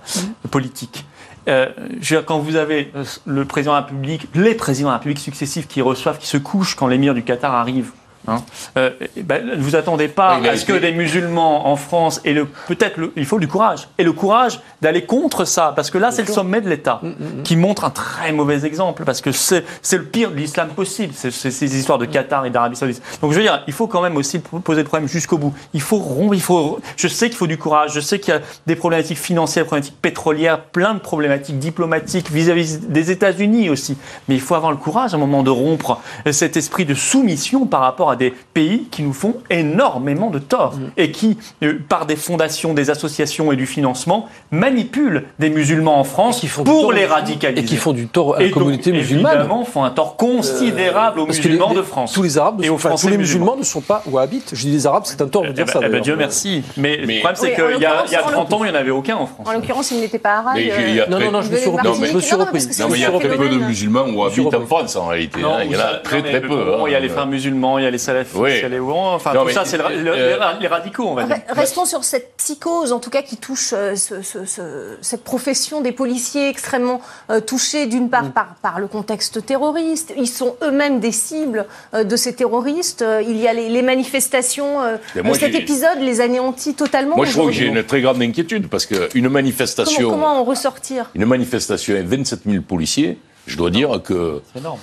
[0.52, 1.06] politique.
[1.48, 1.70] Euh,
[2.02, 4.94] je veux dire, quand vous avez euh, le président de la République, les présidents de
[4.94, 7.92] la République successifs qui reçoivent, qui se couchent quand l'émir du Qatar arrive.
[8.30, 8.44] Hein.
[8.78, 12.34] Euh, ben, ne vous attendez pas Oui, à ce que des musulmans en France et
[12.34, 16.12] le peut-être il faut du courage et le courage d'aller contre ça parce que là
[16.12, 17.02] c'est le sommet de l'État
[17.44, 21.14] qui montre un très mauvais exemple parce que c'est c'est le pire de l'islam possible
[21.16, 23.02] c'est c'est ces histoires de Qatar et d'Arabie Saoudite.
[23.22, 25.54] Donc je veux dire il faut quand même aussi poser le problème jusqu'au bout.
[25.74, 28.38] Il faut rompre il faut je sais qu'il faut du courage je sais qu'il y
[28.38, 33.98] a des problématiques financières des problématiques pétrolières plein de problématiques diplomatiques vis-à-vis des États-Unis aussi.
[34.28, 36.02] Mais il faut avoir le courage à un moment de rompre
[36.32, 40.76] cet esprit de soumission par rapport à des pays qui nous font énormément de tort
[40.76, 40.82] Mm.
[40.98, 46.04] et qui, euh, par des fondations, des associations et du financement, manipulent des musulmans en
[46.04, 47.62] France qui font du pour tort les aux- radicaliser.
[47.62, 49.34] et qui font du tort à la Et donc, communauté musulmane.
[49.36, 52.12] Évidemment, font un tort considérable aux que les- musulmans les- de France.
[52.14, 53.46] Tous les Arabes, ne et sont- aux enfin, Français tous les musulmans.
[53.46, 54.52] musulmans ne sont pas wahhabites.
[54.54, 55.80] Je dis les Arabes, c'est un tort de Eh dire ben- ça.
[55.84, 56.02] eh ben.
[56.02, 56.64] Dieu merci.
[56.78, 57.90] Mais, Mais- le problème, c'est Oui, qu'il y a, il y a
[58.20, 59.48] l'occurrence, 30 ans, il n'y en avait aucun en France.
[59.48, 60.54] En l'occurrence, il n'était pas arabe.
[60.56, 61.88] Mais euh, Non, non, non, je me suis repris.
[61.88, 62.46] marqué Je me suis Non,
[62.90, 64.66] mais il y a très peu de musulmans habitent en.
[64.66, 65.40] France en réalité.
[65.44, 65.60] Hein.
[65.66, 66.48] Il y en a très très peu.
[66.48, 67.02] bon, Il y a hein.
[67.02, 68.50] les frères musulmans, il y a les salafistes, Oui.
[68.56, 70.68] il y a les Ouans, enfin Non, tout mais, ça, c'est le- le- euh, les
[70.68, 71.36] radicaux, on va dire.
[71.36, 75.24] Re- Restons sur cette psychose, en tout cas, qui touche euh, ce- ce- ce- cette
[75.24, 80.14] profession des policiers extrêmement euh, touchés, d'une part, par, par le contexte terroriste.
[80.18, 83.02] Ils sont eux-mêmes des cibles euh, de ces terroristes.
[83.04, 84.82] Euh, il y a les, les manifestations.
[84.82, 87.16] euh, moi, cet épisode les anéantit totalement.
[87.16, 90.44] Moi, je trouve que j'ai une très grande inquiétude parce qu'une Comment, manifestation, comment en
[90.44, 91.10] ressortir?
[91.16, 93.18] Une manifestation avec 27 000 policiers,
[93.50, 94.80] je dois dire que C'est énorme.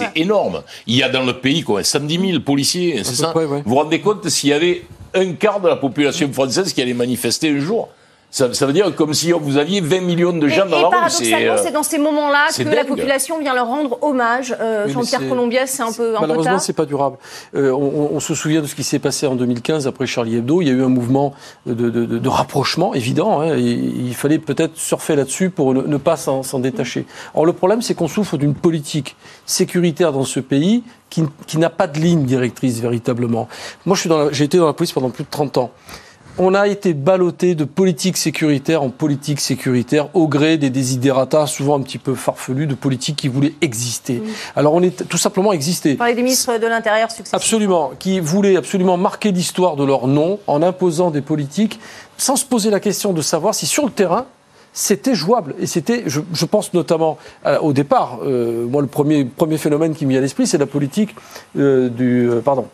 [0.00, 0.62] Ah, énorme.
[0.86, 3.62] Il y a dans le pays quoi, 110 000 policiers, c'est ça près, ouais.
[3.64, 4.82] Vous vous rendez compte s'il y avait
[5.14, 7.88] un quart de la population française qui allait manifester un jour
[8.30, 10.82] ça, ça veut dire comme si vous aviez 20 millions de Et, gens dans et
[10.82, 10.90] la rue.
[10.90, 14.54] paradoxalement, euh, c'est dans ces moments-là que la population vient leur rendre hommage.
[14.60, 16.60] Euh, Jean-Pierre c'est- Colombias, c'est un peu, un peu Malheureusement, tard.
[16.60, 17.16] c'est pas durable.
[17.54, 20.60] Euh, on, on se souvient de ce qui s'est passé en 2015 après Charlie Hebdo.
[20.60, 21.32] Il y a eu un mouvement
[21.66, 23.40] de, de- de- de rapprochement évident.
[23.40, 27.06] hein, et il fallait peut-être surfer là-dessus pour ne, ne pas s'en s'en détacher.
[27.34, 29.16] Or, le problème, c'est qu'on souffre d'une politique
[29.46, 33.48] sécuritaire dans ce pays qui, qui n'a pas de ligne directrice véritablement.
[33.86, 35.70] Moi, je suis dans la- j'ai été dans la police pendant plus de 30 ans.
[36.40, 41.76] On a été ballotté de politique sécuritaire en politique sécuritaire au gré des désidératas souvent
[41.76, 44.22] un petit peu farfelus de politiques qui voulaient exister.
[44.54, 45.92] Alors on est tout simplement existé.
[45.92, 47.34] Vous parlez des ministres de l'Intérieur successifs.
[47.34, 51.80] Absolument, qui voulaient absolument marquer l'histoire de leur nom en imposant des politiques
[52.16, 54.26] sans se poser la question de savoir si sur le terrain
[54.72, 55.56] c'était jouable.
[55.58, 59.92] Et c'était, je, je pense notamment euh, au départ, euh, moi le premier, premier phénomène
[59.92, 61.16] qui m'y à l'esprit, c'est la politique
[61.58, 62.68] euh, du, pardon,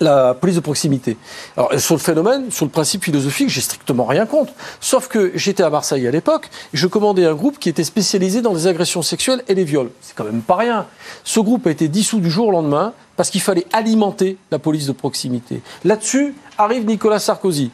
[0.00, 1.16] la police de proximité.
[1.56, 4.52] Alors sur le phénomène, sur le principe philosophique, j'ai strictement rien contre.
[4.80, 8.54] Sauf que j'étais à Marseille à l'époque, je commandais un groupe qui était spécialisé dans
[8.54, 9.90] les agressions sexuelles et les viols.
[10.00, 10.86] C'est quand même pas rien.
[11.22, 14.86] Ce groupe a été dissous du jour au lendemain parce qu'il fallait alimenter la police
[14.86, 15.62] de proximité.
[15.84, 17.70] Là-dessus arrive Nicolas Sarkozy.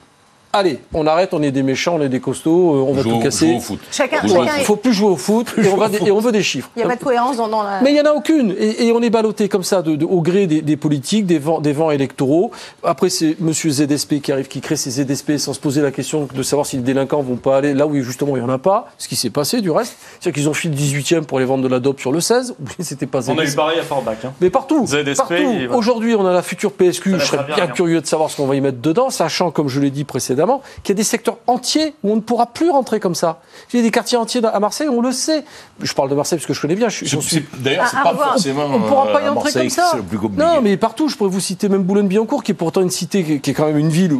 [0.52, 3.08] Allez, on arrête, on est des méchants, on est des costauds, euh, on va joue-
[3.10, 3.54] tout joue casser.
[3.54, 3.78] au foot.
[3.92, 6.32] Chacun, Il est- faut plus jouer au foot et on, va des- et on veut
[6.32, 6.68] des chiffres.
[6.74, 7.80] Il n'y a pas de cohérence dans, dans la.
[7.82, 8.52] Mais il n'y en a aucune.
[8.58, 11.38] Et, et on est ballotté comme ça de, de- au gré des, des politiques, des
[11.38, 12.50] vents, des vents électoraux.
[12.82, 13.52] Après, c'est M.
[13.52, 16.76] ZSP qui arrive, qui crée ces ZSP sans se poser la question de savoir si
[16.76, 18.88] les délinquants vont pas aller là où justement il n'y en a pas.
[18.98, 19.94] Ce qui s'est passé du reste.
[20.18, 22.56] C'est-à-dire qu'ils ont filé le 18e pour aller vendre de la dope sur le 16.
[22.58, 24.16] Ou bien c'était pas On a eu pareil à Forbach.
[24.24, 24.32] Hein.
[24.40, 25.34] Mais partout, ZSP, partout.
[25.36, 25.76] voilà.
[25.76, 27.12] Aujourd'hui, on a la future PSQ.
[27.12, 27.66] Ça Je serais bien bien.
[27.68, 30.39] curieux de savoir ce qu'on va y mettre dedans, sachant, comme je l'ai dit précédemment,
[30.82, 33.40] qu'il y a des secteurs entiers où on ne pourra plus rentrer comme ça.
[33.72, 35.44] Il y a des quartiers entiers à Marseille, on le sait.
[35.80, 36.88] Je parle de Marseille parce que je connais bien.
[36.88, 38.32] Je, suis D'ailleurs, c'est pas revoir.
[38.32, 38.66] forcément.
[38.66, 39.82] on ne pourra pas y euh, à entrer Marseille comme ça.
[39.82, 40.42] que C'est le plus compliqué.
[40.42, 43.50] Non, mais partout, je pourrais vous citer même Boulogne-Billancourt, qui est pourtant une cité qui,
[43.50, 44.14] est quand même une ville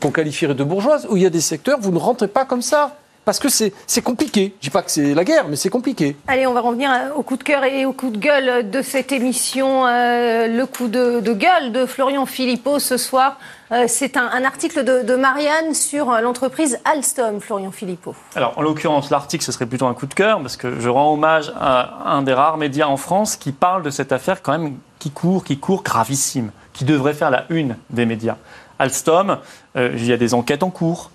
[0.00, 2.62] qu'on qualifierait de bourgeoise, où il y a des secteurs, vous ne rentrez pas comme
[2.62, 2.96] ça.
[3.24, 3.72] Parce que c'est,
[4.02, 4.54] compliqué.
[4.60, 6.16] Je dis pas que c'est la guerre, mais c'est compliqué.
[6.26, 8.82] Allez, on va revenir euh, au coup de cœur et au coup de gueule de
[8.82, 9.86] cette émission.
[9.86, 13.38] Euh, le coup de, de gueule de Florian Philippot ce soir.
[13.72, 18.14] Euh, c'est un, un article de, de Marianne sur l'entreprise Alstom, Florian Philippot.
[18.34, 21.14] Alors, en l'occurrence, l'article, ce serait plutôt un coup de cœur, parce que je rends
[21.14, 24.76] hommage à un des rares médias en France qui parle de cette affaire quand même
[24.98, 28.36] qui court, qui court gravissime, qui devrait faire la une des médias.
[28.78, 29.38] Alstom,
[29.76, 31.10] euh, il y a des enquêtes en cours.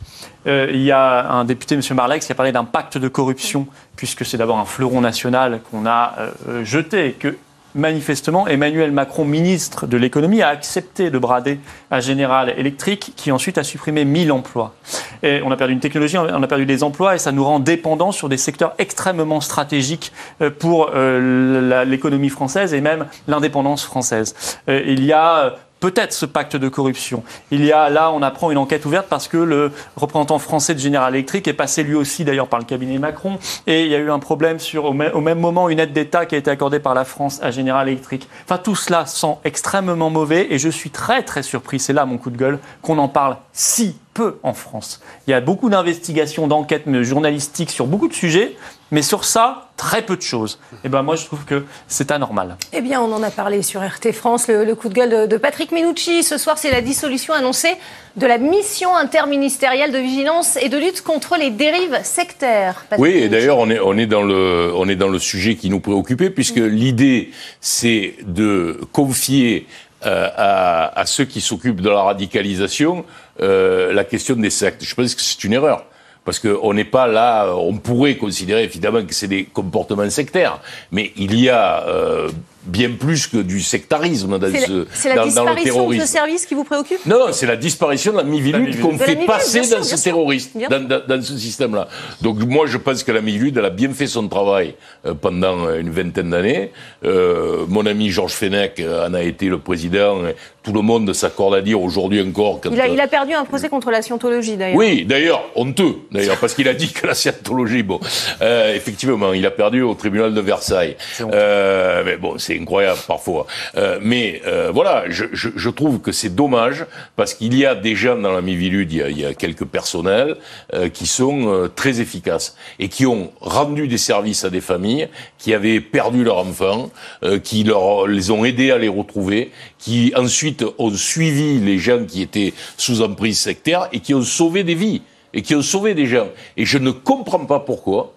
[0.48, 1.82] Euh, il y a un député, M.
[1.94, 5.86] Marlex, qui a parlé d'un pacte de corruption, puisque c'est d'abord un fleuron national qu'on
[5.86, 7.38] a euh, euh, jeté et que
[7.76, 11.60] manifestement, Emmanuel Macron, ministre de l'économie, a accepté de brader
[11.92, 14.74] à General Electric, qui ensuite a supprimé 1000 emplois.
[15.22, 17.60] Et on a perdu une technologie, on a perdu des emplois, et ça nous rend
[17.60, 20.12] dépendants sur des secteurs extrêmement stratégiques
[20.58, 24.34] pour l'économie française et même l'indépendance française.
[24.68, 27.24] Il y a peut-être ce pacte de corruption.
[27.52, 30.80] Il y a là, on apprend une enquête ouverte parce que le représentant français de
[30.80, 34.00] General Electric est passé lui aussi d'ailleurs par le cabinet Macron et il y a
[34.00, 36.94] eu un problème sur au même, moment une aide d'État qui a été accordée par
[36.94, 38.28] la France à General Electric.
[38.44, 42.18] Enfin tout cela sent extrêmement mauvais et je suis très très surpris, c'est là mon
[42.18, 45.02] coup de gueule, qu'on en parle si peu en France.
[45.28, 48.56] Il y a beaucoup d'investigations, d'enquêtes journalistiques sur beaucoup de sujets,
[48.92, 50.60] mais sur ça, très peu de choses.
[50.84, 52.58] Et ben moi, je trouve que c'est anormal.
[52.74, 55.72] Eh bien, on en a parlé sur RT France, le, coup de gueule de, Patrick
[55.72, 56.24] Minucci.
[56.24, 57.76] Ce soir, c'est la dissolution annoncée
[58.16, 62.86] de la mission interministérielle de vigilance et de lutte contre les dérives sectaires.
[62.98, 65.70] oui, et d'ailleurs, on est, on, est dans le, on est dans le sujet qui
[65.70, 67.32] nous préoccupait, puisque l'idée,
[67.62, 69.68] c'est de confier
[70.06, 73.04] euh, à, à, ceux qui s'occupent de la radicalisation
[73.42, 74.84] euh, la question des sectes.
[74.84, 75.86] Je pense que c'est une erreur
[76.26, 80.60] parce qu'on n'est pas là, on pourrait considérer évidemment que c'est des comportements sectaires,
[80.92, 82.30] mais il y a euh,
[82.64, 86.64] bien plus que du sectarisme dans, ce, C'est la disparition de ce service qui vous
[86.64, 87.06] préoccupe?
[87.06, 91.22] Non, non, c'est la disparition de la Mivilude qu'on fait passer dans ce terroriste, dans,
[91.22, 91.88] ce système-là.
[92.22, 95.74] Donc moi, je pense que la Mivilude, elle a bien fait son travail euh, pendant
[95.74, 96.72] une vingtaine d'années.
[97.06, 100.18] Euh, mon ami Georges Fenech en a été le président.
[100.62, 102.60] Tout le monde s'accorde à dire aujourd'hui encore...
[102.70, 104.78] il, a, il a perdu un procès contre la scientologie, d'ailleurs.
[104.78, 108.00] Oui, d'ailleurs, honteux, d'ailleurs, parce qu'il a dit que la scientologie, bon,
[108.42, 110.98] euh, effectivement, il a perdu au tribunal de Versailles.
[111.20, 113.48] mais bon, c'est incroyable parfois.
[113.76, 116.86] Euh, mais euh, voilà, je, je, je, trouve que c'est dommage
[117.16, 119.34] parce qu'il y a des gens dans la Mivilude, il y a, il y a
[119.34, 120.38] quelques personnels
[120.74, 125.10] euh, qui sont euh, très efficaces et qui ont rendu des services à des familles
[125.38, 126.92] qui avaient perdu leur enfant,
[127.24, 132.06] euh, qui leur, les ont aidés à les retrouver, qui ensuite ont suivi les gens
[132.06, 135.02] qui étaient sous emprise sectaire et qui ont sauvé des vies
[135.34, 136.28] et qui ont sauvé des gens.
[136.58, 138.14] Et je ne comprends pas pourquoi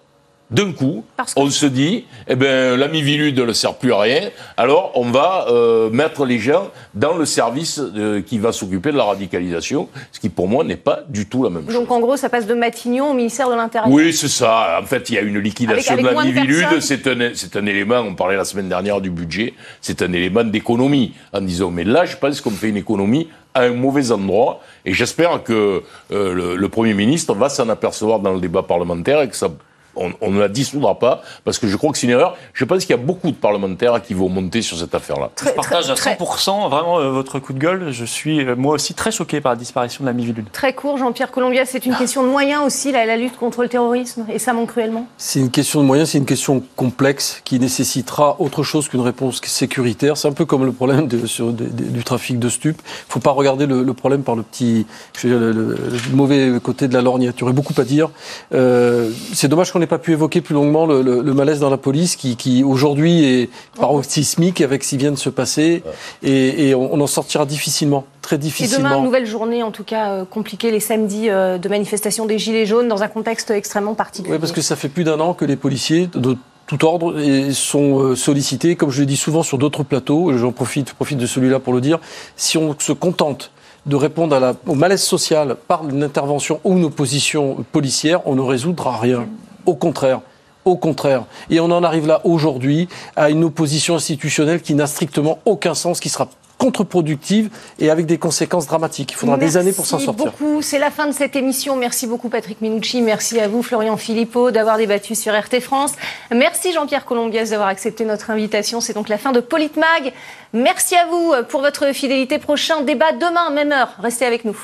[0.51, 1.03] d'un coup,
[1.35, 5.47] on se dit, eh ben, la Mivilude ne sert plus à rien, alors on va
[5.49, 10.19] euh, mettre les gens dans le service euh, qui va s'occuper de la radicalisation, ce
[10.19, 11.73] qui pour moi n'est pas du tout la même chose.
[11.73, 14.79] Donc en gros, ça passe de Matignon au ministère de l'Intérieur Oui, c'est ça.
[14.81, 17.99] En fait, il y a une liquidation de la Mivilude, c'est un, c'est un élément,
[17.99, 22.05] on parlait la semaine dernière du budget, c'est un élément d'économie, en disant, mais là,
[22.05, 24.61] je pense qu'on fait une économie à un mauvais endroit.
[24.85, 29.21] Et j'espère que euh, le, le, Premier ministre va s'en apercevoir dans le débat parlementaire
[29.21, 29.49] et que ça
[29.95, 32.35] on, ne la dissoudra pas, parce que je crois que c'est une erreur.
[32.53, 35.31] Je pense qu'il y a beaucoup de parlementaires qui vont monter sur cette affaire-là.
[35.43, 37.91] Je partage à 100% vraiment euh, votre coup de gueule.
[37.91, 40.45] Je suis euh, moi aussi très choqué par la disparition de la Mivilude.
[40.51, 43.69] Très court, Jean-Pierre Colombia, c'est une question de moyens aussi, la, la lutte contre le
[43.69, 47.59] terrorisme, et ça manque cruellement C'est une question de moyens, c'est une question complexe qui
[47.59, 50.17] nécessitera autre chose qu'une réponse sécuritaire.
[50.17, 52.81] C'est un peu comme le problème de, sur, du trafic de stupes.
[52.83, 54.85] Il ne faut pas regarder le, problème par le petit,
[55.17, 57.35] je veux dire, le, mauvais côté de la lorgnette.
[57.37, 58.09] Il y aurait beaucoup à dire.
[58.53, 61.77] Euh, c'est dommage qu'on n'ai pas pu évoquer plus longuement le, le, malaise dans la
[61.77, 65.83] police qui, qui aujourd'hui est paroxysmique avec ce qui vient de se passer
[66.21, 68.89] et, et on, en sortira difficilement, très difficilement.
[68.89, 72.39] Et demain, nouvelle journée en tout cas euh, compliquée, les samedis euh, de manifestation des
[72.39, 74.33] Gilets jaunes dans un contexte extrêmement particulier.
[74.33, 77.13] Oui, parce que ça fait plus d'un an que les policiers de tout ordre
[77.51, 81.25] sont euh, sollicités, comme je le dis souvent sur d'autres plateaux, j'en profite, profite de
[81.25, 81.99] celui-là pour le dire,
[82.35, 83.51] si on se contente
[83.85, 88.35] de répondre à la, au malaise social par une intervention ou une opposition policière, on
[88.35, 89.27] ne résoudra rien.
[89.65, 90.21] Au contraire.
[90.65, 91.25] Au contraire.
[91.49, 95.99] Et on en arrive là aujourd'hui à une opposition institutionnelle qui n'a strictement aucun sens,
[95.99, 97.49] qui sera contre-productive
[97.79, 99.11] et avec des conséquences dramatiques.
[99.11, 100.25] Il faudra des années pour s'en sortir.
[100.25, 100.61] Merci beaucoup.
[100.61, 101.75] C'est la fin de cette émission.
[101.75, 103.01] Merci beaucoup Patrick Minucci.
[103.01, 105.91] Merci à vous Florian Philippot d'avoir débattu sur RT France.
[106.31, 108.79] Merci Jean-Pierre Colombias d'avoir accepté notre invitation.
[108.79, 110.13] C'est donc la fin de Politmag.
[110.53, 112.37] Merci à vous pour votre fidélité.
[112.37, 113.89] Prochain débat demain, même heure.
[113.99, 114.57] Restez avec nous.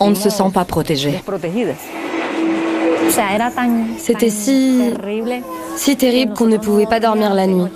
[0.00, 1.22] On ne se sent pas protégé.
[3.98, 4.80] C'était si...
[5.76, 7.68] si terrible qu'on ne pouvait pas dormir la nuit.